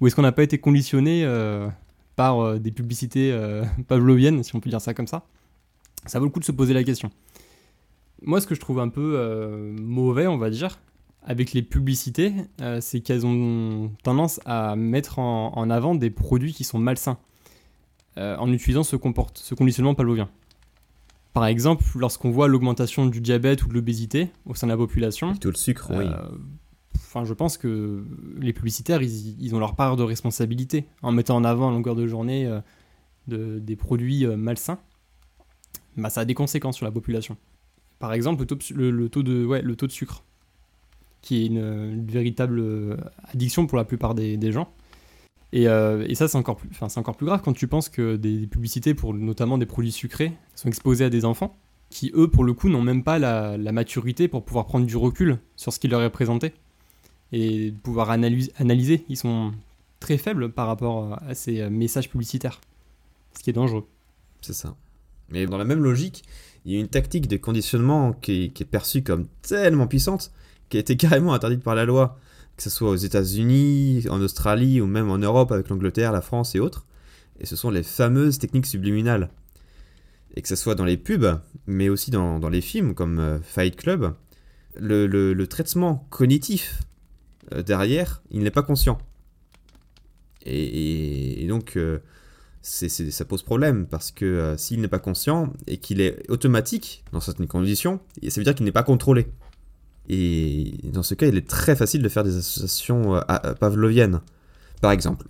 ou 0.00 0.06
est-ce 0.06 0.16
qu'on 0.16 0.30
pas 0.32 0.42
été 0.42 0.58
conditionné 0.58 1.22
euh, 1.24 1.68
par 2.16 2.58
des 2.58 2.72
publicités 2.72 3.36
pavloviennes, 3.88 4.42
si 4.42 4.56
on 4.56 4.60
peut 4.60 4.70
dire 4.70 4.80
ça 4.80 4.94
comme 4.94 5.06
ça? 5.06 5.24
Ça 6.06 6.18
vaut 6.18 6.24
le 6.24 6.30
coup 6.30 6.40
de 6.40 6.44
se 6.44 6.52
poser 6.52 6.72
la 6.72 6.84
question. 6.84 7.10
Moi, 8.22 8.40
ce 8.40 8.46
que 8.46 8.54
je 8.54 8.60
trouve 8.60 8.80
un 8.80 8.88
peu 8.88 9.74
mauvais, 9.78 10.26
on 10.26 10.38
va 10.38 10.48
dire, 10.50 10.80
avec 11.26 11.52
les 11.52 11.62
publicités, 11.62 12.32
c'est 12.80 13.00
qu'elles 13.00 13.26
ont 13.26 13.90
tendance 14.02 14.40
à 14.46 14.76
mettre 14.76 15.18
en, 15.18 15.52
en, 15.56 15.70
avant 15.70 15.94
des 15.94 16.10
produits 16.10 16.52
qui 16.52 16.64
sont 16.64 16.78
malsains 16.78 17.18
en 18.16 18.52
utilisant 18.52 18.84
ce, 18.84 18.96
ce 19.34 19.54
conditionnement 19.54 19.94
pavlovien. 19.94 20.28
Par 21.36 21.44
exemple, 21.44 21.84
lorsqu'on 21.96 22.30
voit 22.30 22.48
l'augmentation 22.48 23.04
du 23.04 23.20
diabète 23.20 23.62
ou 23.62 23.68
de 23.68 23.74
l'obésité 23.74 24.30
au 24.46 24.54
sein 24.54 24.68
de 24.68 24.72
la 24.72 24.78
population. 24.78 25.34
tout 25.34 25.50
le 25.50 25.54
sucre, 25.54 25.90
oui. 25.90 26.06
Euh, 26.06 26.30
enfin, 26.94 27.26
je 27.26 27.34
pense 27.34 27.58
que 27.58 28.02
les 28.38 28.54
publicitaires, 28.54 29.02
ils, 29.02 29.54
ont 29.54 29.58
leur 29.58 29.74
part 29.74 29.96
de 29.96 30.02
responsabilité 30.02 30.86
en 31.02 31.12
mettant 31.12 31.36
en 31.36 31.44
avant 31.44 31.68
à 31.68 31.72
longueur 31.72 31.94
de 31.94 32.06
journée 32.06 32.46
euh, 32.46 32.60
de, 33.28 33.58
des 33.58 33.76
produits 33.76 34.24
euh, 34.24 34.38
malsains. 34.38 34.78
Bah, 35.98 36.08
ça 36.08 36.22
a 36.22 36.24
des 36.24 36.32
conséquences 36.32 36.76
sur 36.76 36.86
la 36.86 36.90
population. 36.90 37.36
Par 37.98 38.14
exemple, 38.14 38.40
le 38.40 38.46
taux, 38.46 38.58
le, 38.74 39.08
taux 39.10 39.22
de, 39.22 39.44
ouais, 39.44 39.60
le 39.60 39.76
taux 39.76 39.86
de 39.86 39.92
sucre, 39.92 40.24
qui 41.26 41.42
est 41.42 41.46
une, 41.46 42.06
véritable 42.06 42.96
addiction 43.32 43.66
pour 43.66 43.76
la 43.76 43.84
plupart 43.84 44.14
des, 44.14 44.52
gens. 44.52 44.72
Euh, 45.54 46.06
et, 46.08 46.14
ça, 46.14 46.28
c'est 46.28 46.38
encore, 46.38 46.56
plus, 46.56 46.70
encore 46.96 47.16
plus 47.16 47.26
grave 47.26 47.40
quand 47.44 47.52
tu 47.52 47.66
penses 47.66 47.88
que 47.88 48.14
des, 48.14 48.46
publicités 48.46 48.94
pour 48.94 49.12
notamment 49.12 49.58
des 49.58 49.66
produits 49.66 49.90
sucrés 49.90 50.32
sont 50.54 50.68
exposés 50.68 51.04
à 51.04 51.10
des 51.10 51.24
enfants 51.24 51.56
qui, 51.90 52.12
eux, 52.14 52.28
pour 52.28 52.44
le 52.44 52.52
coup, 52.52 52.68
n'ont 52.68 52.82
même 52.82 53.02
pas 53.02 53.18
la, 53.18 53.56
maturité 53.72 54.28
pour 54.28 54.44
pouvoir 54.44 54.66
prendre 54.66 54.86
du 54.86 54.96
recul 54.96 55.38
sur 55.56 55.72
ce 55.72 55.80
qui 55.80 55.88
leur 55.88 56.00
est 56.02 56.10
présenté 56.10 56.52
et 57.32 57.74
pouvoir 57.82 58.10
analyser. 58.10 59.04
Ils 59.08 59.16
sont 59.16 59.52
très 59.98 60.18
faibles 60.18 60.52
par 60.52 60.68
rapport 60.68 61.18
à 61.26 61.34
ces 61.34 61.68
messages 61.70 62.08
publicitaires, 62.08 62.60
ce 63.36 63.42
qui 63.42 63.50
est 63.50 63.52
dangereux. 63.52 63.88
C'est 64.42 64.52
ça. 64.52 64.76
Mais 65.30 65.46
dans 65.46 65.58
la 65.58 65.64
même 65.64 65.82
logique, 65.82 66.22
il 66.64 66.72
y 66.72 66.76
a 66.76 66.80
une 66.80 66.88
tactique 66.88 67.26
de 67.26 67.36
conditionnement 67.36 68.12
qui 68.12 68.52
est 68.58 68.64
perçue 68.64 69.02
comme 69.02 69.26
tellement 69.42 69.88
puissante, 69.88 70.32
qui 70.68 70.78
été 70.78 70.96
carrément 70.98 71.34
interdite 71.34 71.62
par 71.62 71.74
la 71.74 71.84
loi 71.84 72.18
que 72.56 72.62
ce 72.62 72.70
soit 72.70 72.90
aux 72.90 72.96
États-Unis, 72.96 74.06
en 74.08 74.20
Australie 74.20 74.80
ou 74.80 74.86
même 74.86 75.10
en 75.10 75.18
Europe 75.18 75.52
avec 75.52 75.68
l'Angleterre, 75.68 76.12
la 76.12 76.22
France 76.22 76.54
et 76.54 76.60
autres. 76.60 76.86
Et 77.38 77.46
ce 77.46 77.54
sont 77.54 77.70
les 77.70 77.82
fameuses 77.82 78.38
techniques 78.38 78.66
subliminales. 78.66 79.30
Et 80.34 80.42
que 80.42 80.48
ce 80.48 80.56
soit 80.56 80.74
dans 80.74 80.84
les 80.84 80.96
pubs, 80.96 81.38
mais 81.66 81.88
aussi 81.88 82.10
dans, 82.10 82.48
les 82.48 82.60
films 82.60 82.94
comme 82.94 83.18
euh, 83.18 83.38
Fight 83.40 83.76
Club, 83.76 84.14
le, 84.78 85.44
traitement 85.44 86.06
cognitif 86.10 86.82
euh, 87.52 87.62
derrière, 87.62 88.22
il 88.30 88.42
n'est 88.42 88.50
pas 88.50 88.62
conscient. 88.62 88.98
Et, 90.44 91.44
donc, 91.48 91.76
euh, 91.76 91.98
ça 92.62 93.24
pose 93.24 93.42
problème 93.42 93.86
parce 93.86 94.12
que 94.12 94.54
s'il 94.56 94.80
n'est 94.80 94.88
pas 94.88 94.98
conscient 94.98 95.52
et 95.66 95.78
qu'il 95.78 96.00
est 96.00 96.28
automatique 96.30 97.04
dans 97.12 97.20
certaines 97.20 97.48
conditions, 97.48 98.00
ça 98.28 98.40
veut 98.40 98.44
dire 98.44 98.54
qu'il 98.54 98.64
n'est 98.64 98.72
pas 98.72 98.82
contrôlé. 98.82 99.26
Et 100.08 100.78
dans 100.84 101.02
ce 101.02 101.14
cas, 101.14 101.26
il 101.26 101.36
est 101.36 101.48
très 101.48 101.74
facile 101.74 102.02
de 102.02 102.08
faire 102.08 102.24
des 102.24 102.36
associations 102.36 103.16
euh, 103.16 103.54
pavloviennes. 103.58 104.20
Par 104.80 104.92
exemple, 104.92 105.26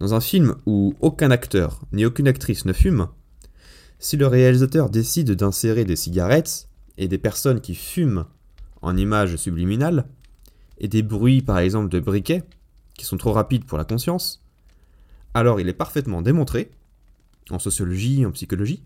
dans 0.00 0.14
un 0.14 0.20
film 0.20 0.54
où 0.66 0.94
aucun 1.00 1.30
acteur 1.30 1.80
ni 1.92 2.04
aucune 2.04 2.28
actrice 2.28 2.64
ne 2.64 2.72
fume, 2.72 3.08
si 3.98 4.16
le 4.16 4.26
réalisateur 4.26 4.90
décide 4.90 5.32
d'insérer 5.32 5.84
des 5.84 5.96
cigarettes 5.96 6.68
et 6.98 7.08
des 7.08 7.18
personnes 7.18 7.60
qui 7.60 7.74
fument 7.74 8.24
en 8.80 8.96
images 8.96 9.36
subliminales, 9.36 10.06
et 10.78 10.88
des 10.88 11.02
bruits 11.02 11.42
par 11.42 11.58
exemple 11.58 11.88
de 11.88 12.00
briquets, 12.00 12.42
qui 12.98 13.06
sont 13.06 13.16
trop 13.16 13.32
rapides 13.32 13.64
pour 13.64 13.78
la 13.78 13.84
conscience, 13.84 14.42
alors 15.34 15.60
il 15.60 15.68
est 15.68 15.72
parfaitement 15.72 16.22
démontré, 16.22 16.70
en 17.50 17.58
sociologie, 17.58 18.26
en 18.26 18.32
psychologie, 18.32 18.82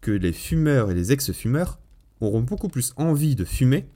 que 0.00 0.12
les 0.12 0.32
fumeurs 0.32 0.90
et 0.90 0.94
les 0.94 1.12
ex-fumeurs 1.12 1.78
auront 2.20 2.40
beaucoup 2.40 2.68
plus 2.68 2.92
envie 2.96 3.34
de 3.34 3.44
fumer 3.44 3.86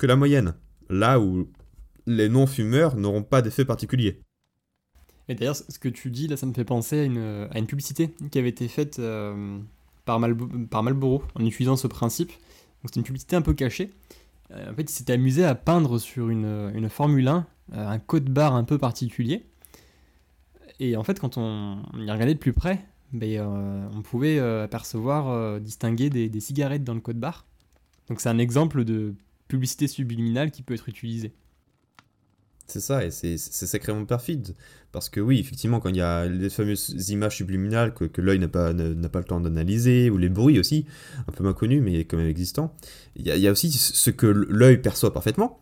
que 0.00 0.06
la 0.06 0.16
moyenne. 0.16 0.54
Là 0.88 1.20
où 1.20 1.46
les 2.06 2.28
non-fumeurs 2.28 2.96
n'auront 2.96 3.22
pas 3.22 3.42
d'effet 3.42 3.64
particulier. 3.64 4.22
Et 5.28 5.34
d'ailleurs, 5.34 5.54
ce 5.54 5.78
que 5.78 5.88
tu 5.88 6.10
dis, 6.10 6.26
là, 6.26 6.36
ça 6.36 6.46
me 6.46 6.52
fait 6.52 6.64
penser 6.64 7.00
à 7.00 7.04
une, 7.04 7.48
à 7.52 7.58
une 7.58 7.66
publicité 7.66 8.10
qui 8.32 8.38
avait 8.38 8.48
été 8.48 8.66
faite 8.66 8.98
euh, 8.98 9.58
par, 10.04 10.20
par 10.70 10.82
Marlboro 10.82 11.22
en 11.36 11.44
utilisant 11.44 11.76
ce 11.76 11.86
principe. 11.86 12.32
C'était 12.84 12.98
une 12.98 13.04
publicité 13.04 13.36
un 13.36 13.42
peu 13.42 13.52
cachée. 13.52 13.92
Euh, 14.50 14.72
en 14.72 14.74
fait, 14.74 14.82
il 14.82 14.90
s'était 14.90 15.12
amusé 15.12 15.44
à 15.44 15.54
peindre 15.54 15.98
sur 15.98 16.30
une, 16.30 16.72
une 16.74 16.88
Formule 16.88 17.28
1 17.28 17.46
euh, 17.74 17.88
un 17.88 17.98
code 18.00 18.28
barre 18.28 18.56
un 18.56 18.64
peu 18.64 18.78
particulier. 18.78 19.44
Et 20.80 20.96
en 20.96 21.04
fait, 21.04 21.20
quand 21.20 21.36
on, 21.36 21.82
y 21.94 22.10
regardait 22.10 22.34
de 22.34 22.38
plus 22.38 22.54
près, 22.54 22.84
ben, 23.12 23.40
on 23.94 24.02
pouvait 24.02 24.38
apercevoir, 24.38 25.60
distinguer 25.60 26.08
des, 26.08 26.30
des 26.30 26.40
cigarettes 26.40 26.84
dans 26.84 26.94
le 26.94 27.00
code 27.00 27.18
barre. 27.18 27.44
Donc 28.08 28.20
c'est 28.20 28.30
un 28.30 28.38
exemple 28.38 28.84
de 28.84 29.14
publicité 29.50 29.88
subliminale 29.88 30.50
qui 30.50 30.62
peut 30.62 30.74
être 30.74 30.88
utilisée. 30.88 31.32
C'est 32.70 32.80
ça, 32.80 33.04
et 33.04 33.10
c'est 33.10 33.36
sacrément 33.36 34.04
perfide. 34.04 34.54
Parce 34.92 35.08
que 35.08 35.20
oui, 35.20 35.40
effectivement, 35.40 35.80
quand 35.80 35.88
il 35.88 35.96
y 35.96 36.00
a 36.00 36.26
les 36.26 36.48
fameuses 36.48 37.10
images 37.10 37.36
subliminales 37.36 37.92
que, 37.94 38.04
que 38.04 38.20
l'œil 38.20 38.38
n'a 38.38 38.46
pas, 38.46 38.72
pas 38.72 39.18
le 39.18 39.24
temps 39.24 39.40
d'analyser, 39.40 40.08
ou 40.08 40.18
les 40.18 40.28
bruits 40.28 40.60
aussi, 40.60 40.86
un 41.26 41.32
peu 41.32 41.42
moins 41.42 41.52
connus, 41.52 41.80
mais 41.80 42.04
quand 42.04 42.16
même 42.16 42.28
existants, 42.28 42.72
il 43.16 43.26
y, 43.26 43.48
a, 43.48 43.50
aussi 43.50 43.72
ce 43.72 44.10
que 44.10 44.26
l'œil 44.26 44.78
perçoit 44.78 45.12
parfaitement, 45.12 45.58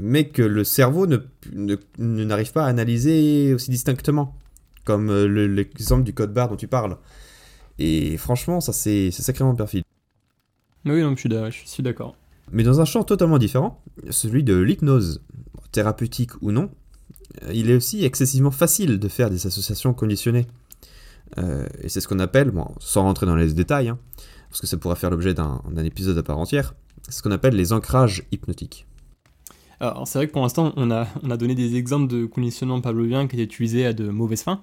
mais 0.00 0.28
que 0.28 0.42
le 0.42 0.64
cerveau 0.64 1.06
n'arrive 1.06 1.28
ne, 1.52 2.24
n'arrive 2.24 2.52
pas 2.52 2.64
à 2.64 2.68
analyser 2.68 3.52
aussi 3.52 3.70
distinctement, 3.70 4.34
comme 4.84 5.10
euh, 5.10 5.26
l'exemple 5.26 6.04
du 6.04 6.14
code 6.14 6.32
barre 6.32 6.48
dont 6.48 6.56
tu 6.56 6.68
parles. 6.68 6.96
Et 7.78 8.16
franchement, 8.16 8.62
ça 8.62 8.72
c'est 8.72 9.10
sacrément 9.10 9.54
perfide. 9.54 9.84
Oui, 10.86 11.02
non, 11.02 11.14
je 11.14 11.50
suis 11.66 11.82
d'accord. 11.82 12.16
Mais 12.50 12.62
dans 12.62 12.80
un 12.80 12.84
champ 12.84 13.04
totalement 13.04 13.38
différent, 13.38 13.82
celui 14.10 14.42
de 14.42 14.56
l'hypnose 14.56 15.22
thérapeutique 15.72 16.30
ou 16.40 16.52
non, 16.52 16.70
euh, 17.42 17.52
il 17.52 17.70
est 17.70 17.76
aussi 17.76 18.04
excessivement 18.04 18.50
facile 18.50 18.98
de 18.98 19.08
faire 19.08 19.30
des 19.30 19.46
associations 19.46 19.94
conditionnées. 19.94 20.46
Euh, 21.36 21.66
et 21.82 21.88
c'est 21.88 22.00
ce 22.00 22.08
qu'on 22.08 22.18
appelle, 22.18 22.52
sans 22.80 23.02
rentrer 23.02 23.26
dans 23.26 23.36
les 23.36 23.52
détails, 23.52 23.88
hein, 23.88 23.98
parce 24.48 24.60
que 24.60 24.66
ça 24.66 24.78
pourrait 24.78 24.96
faire 24.96 25.10
l'objet 25.10 25.34
d'un 25.34 25.84
épisode 25.84 26.16
à 26.16 26.22
part 26.22 26.38
entière, 26.38 26.74
c'est 27.08 27.18
ce 27.18 27.22
qu'on 27.22 27.30
appelle 27.30 27.54
les 27.54 27.72
ancrages 27.72 28.24
hypnotiques. 28.32 28.86
Alors 29.80 30.08
c'est 30.08 30.18
vrai 30.18 30.26
que 30.26 30.32
pour 30.32 30.42
l'instant 30.42 30.72
on 30.76 30.90
a, 30.90 31.06
on 31.22 31.30
a 31.30 31.36
donné 31.36 31.54
des 31.54 31.76
exemples 31.76 32.08
de 32.08 32.26
conditionnement 32.26 32.80
pavlovien 32.80 33.28
qui 33.28 33.36
étaient 33.36 33.44
utilisés 33.44 33.86
à 33.86 33.92
de 33.92 34.08
mauvaises 34.08 34.42
fins, 34.42 34.62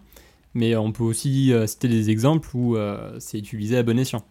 mais 0.53 0.75
on 0.75 0.91
peut 0.91 1.03
aussi 1.03 1.53
euh, 1.53 1.67
citer 1.67 1.87
des 1.87 2.09
exemples 2.09 2.49
où 2.53 2.75
c'est 3.19 3.37
utilisé 3.37 3.77
à 3.77 3.83
bon 3.83 3.97
escient. 3.99 4.25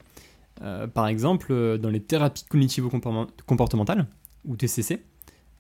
Par 0.94 1.06
exemple, 1.08 1.78
dans 1.78 1.90
les 1.90 2.00
thérapies 2.00 2.44
cognitivo-comportementales, 2.48 4.06
ou 4.44 4.56
TCC, 4.56 5.02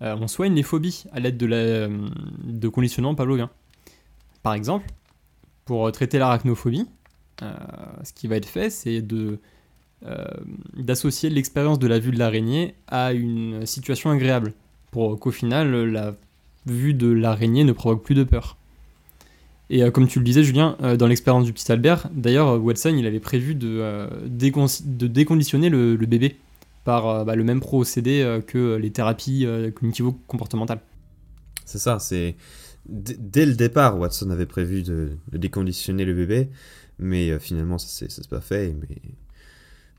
euh, 0.02 0.16
on 0.20 0.26
soigne 0.26 0.54
les 0.54 0.62
phobies 0.62 1.04
à 1.12 1.20
l'aide 1.20 1.36
de, 1.36 1.46
la, 1.46 1.88
de 1.88 2.68
conditionnement 2.68 3.14
pavlovien. 3.14 3.50
Par 4.42 4.54
exemple, 4.54 4.86
pour 5.64 5.90
traiter 5.92 6.18
l'arachnophobie, 6.18 6.86
euh, 7.42 7.54
ce 8.02 8.12
qui 8.12 8.26
va 8.26 8.36
être 8.36 8.48
fait, 8.48 8.70
c'est 8.70 9.02
euh, 9.12 10.26
d'associer 10.76 11.30
l'expérience 11.30 11.78
de 11.78 11.86
la 11.86 11.98
vue 11.98 12.10
de 12.10 12.18
l'araignée 12.18 12.74
à 12.86 13.12
une 13.12 13.64
situation 13.66 14.10
agréable, 14.10 14.52
pour 14.90 15.18
qu'au 15.18 15.30
final, 15.30 15.72
la 15.90 16.14
vue 16.66 16.94
de 16.94 17.08
l'araignée 17.08 17.64
ne 17.64 17.72
provoque 17.72 18.04
plus 18.04 18.14
de 18.14 18.24
peur. 18.24 18.56
Et 19.70 19.90
comme 19.90 20.06
tu 20.06 20.18
le 20.18 20.24
disais, 20.24 20.44
Julien, 20.44 20.76
dans 20.98 21.06
l'expérience 21.06 21.44
du 21.46 21.52
petit 21.52 21.70
Albert, 21.72 22.10
d'ailleurs, 22.12 22.62
Watson, 22.62 22.94
il 22.98 23.06
avait 23.06 23.20
prévu 23.20 23.54
de, 23.54 24.08
de 24.26 25.06
déconditionner 25.06 25.70
le, 25.70 25.96
bébé 25.96 26.36
par 26.84 27.08
euh, 27.08 27.24
bah, 27.24 27.34
le 27.34 27.44
même 27.44 27.60
procédé 27.60 28.22
euh, 28.22 28.40
que 28.40 28.76
les 28.76 28.92
thérapies 28.92 29.46
euh, 29.46 29.70
cognitivo-comportementales. 29.70 30.80
C'est 31.64 31.78
ça, 31.78 31.98
c'est 31.98 32.36
dès 32.86 33.46
le 33.46 33.54
départ, 33.54 33.98
Watson 33.98 34.28
avait 34.28 34.44
prévu 34.44 34.82
de, 34.82 35.16
déconditionner 35.32 36.04
le 36.04 36.12
bébé, 36.12 36.50
mais 36.98 37.38
finalement, 37.38 37.78
ça 37.78 37.88
s'est 38.08 38.28
pas 38.28 38.42
fait. 38.42 38.76
Mais, 38.78 38.98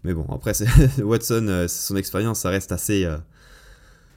mais 0.04 0.14
bon, 0.14 0.28
après, 0.32 0.54
Watson, 1.02 1.66
son 1.68 1.96
expérience, 1.96 2.42
ça 2.42 2.52
reste 2.52 2.72
assez. 2.72 3.12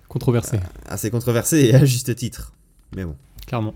controversé. 0.09 0.61
assez 0.85 1.11
controversé 1.11 1.61
et 1.61 1.75
à 1.75 1.87
juste 1.87 2.15
titre. 2.15 2.53
Mais 2.95 3.07
bon. 3.07 3.17
Clairement. 3.47 3.75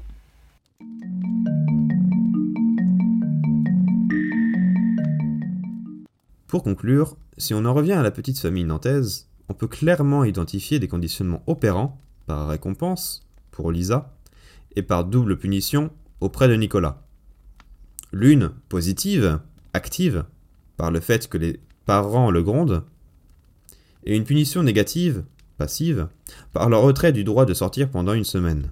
Pour 6.52 6.62
conclure, 6.62 7.16
si 7.38 7.54
on 7.54 7.64
en 7.64 7.72
revient 7.72 7.94
à 7.94 8.02
la 8.02 8.10
petite 8.10 8.38
famille 8.38 8.64
nantaise, 8.64 9.30
on 9.48 9.54
peut 9.54 9.68
clairement 9.68 10.22
identifier 10.22 10.78
des 10.78 10.86
conditionnements 10.86 11.42
opérants 11.46 11.98
par 12.26 12.46
récompense 12.46 13.26
pour 13.52 13.72
Lisa 13.72 14.14
et 14.76 14.82
par 14.82 15.06
double 15.06 15.38
punition 15.38 15.90
auprès 16.20 16.48
de 16.48 16.54
Nicolas. 16.54 17.06
L'une 18.12 18.50
positive, 18.68 19.40
active, 19.72 20.26
par 20.76 20.90
le 20.90 21.00
fait 21.00 21.26
que 21.26 21.38
les 21.38 21.58
parents 21.86 22.30
le 22.30 22.42
grondent, 22.42 22.84
et 24.04 24.14
une 24.14 24.24
punition 24.24 24.62
négative, 24.62 25.24
passive, 25.56 26.08
par 26.52 26.68
le 26.68 26.76
retrait 26.76 27.12
du 27.12 27.24
droit 27.24 27.46
de 27.46 27.54
sortir 27.54 27.90
pendant 27.90 28.12
une 28.12 28.24
semaine. 28.24 28.70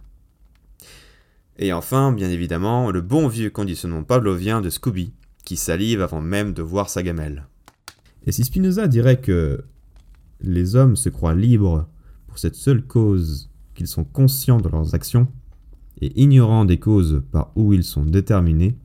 Et 1.58 1.72
enfin, 1.72 2.12
bien 2.12 2.28
évidemment, 2.28 2.90
le 2.90 3.00
bon 3.00 3.26
vieux 3.26 3.48
conditionnement 3.48 4.02
pavlovien 4.02 4.60
de 4.60 4.68
Scooby, 4.68 5.14
qui 5.46 5.56
salive 5.56 6.02
avant 6.02 6.20
même 6.20 6.52
de 6.52 6.60
voir 6.60 6.90
sa 6.90 7.02
gamelle. 7.02 7.46
Et 8.26 8.32
si 8.32 8.44
Spinoza 8.44 8.88
dirait 8.88 9.20
que 9.20 9.64
les 10.40 10.76
hommes 10.76 10.96
se 10.96 11.08
croient 11.08 11.34
libres 11.34 11.88
pour 12.26 12.38
cette 12.38 12.54
seule 12.54 12.82
cause 12.82 13.50
qu'ils 13.74 13.86
sont 13.86 14.04
conscients 14.04 14.60
de 14.60 14.68
leurs 14.68 14.94
actions 14.94 15.28
et 16.00 16.20
ignorants 16.20 16.64
des 16.64 16.78
causes 16.78 17.22
par 17.30 17.52
où 17.56 17.72
ils 17.72 17.84
sont 17.84 18.04
déterminés, 18.04 18.76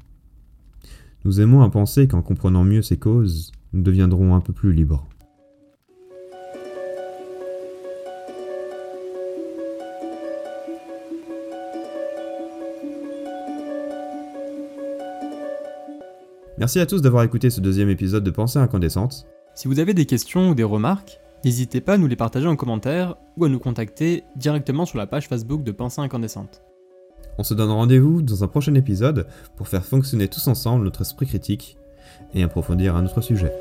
nous 1.23 1.41
aimons 1.41 1.61
à 1.61 1.69
penser 1.69 2.07
qu'en 2.07 2.21
comprenant 2.21 2.63
mieux 2.63 2.81
ces 2.81 2.97
causes, 2.97 3.51
nous 3.73 3.81
deviendrons 3.81 4.35
un 4.35 4.41
peu 4.41 4.53
plus 4.53 4.73
libres. 4.73 5.07
Merci 16.57 16.79
à 16.79 16.85
tous 16.85 17.01
d'avoir 17.01 17.23
écouté 17.23 17.49
ce 17.49 17.59
deuxième 17.59 17.89
épisode 17.89 18.23
de 18.23 18.31
Pensée 18.31 18.59
incandescente. 18.59 19.27
Si 19.55 19.67
vous 19.67 19.79
avez 19.79 19.93
des 19.93 20.05
questions 20.05 20.49
ou 20.49 20.55
des 20.55 20.63
remarques, 20.63 21.19
n'hésitez 21.43 21.81
pas 21.81 21.95
à 21.95 21.97
nous 21.97 22.07
les 22.07 22.15
partager 22.15 22.47
en 22.47 22.55
commentaire 22.55 23.15
ou 23.35 23.43
à 23.43 23.49
nous 23.49 23.59
contacter 23.59 24.23
directement 24.37 24.85
sur 24.85 24.97
la 24.97 25.05
page 25.05 25.27
Facebook 25.27 25.63
de 25.63 25.73
Pensée 25.73 25.99
incandescente. 25.99 26.61
On 27.37 27.43
se 27.43 27.53
donne 27.53 27.71
rendez-vous 27.71 28.21
dans 28.21 28.45
un 28.45 28.47
prochain 28.47 28.73
épisode 28.75 29.27
pour 29.57 29.67
faire 29.67 29.83
fonctionner 29.83 30.29
tous 30.29 30.47
ensemble 30.47 30.85
notre 30.85 31.01
esprit 31.01 31.25
critique 31.25 31.75
et 32.33 32.41
approfondir 32.41 32.95
un 32.95 33.03
autre 33.03 33.19
sujet. 33.19 33.51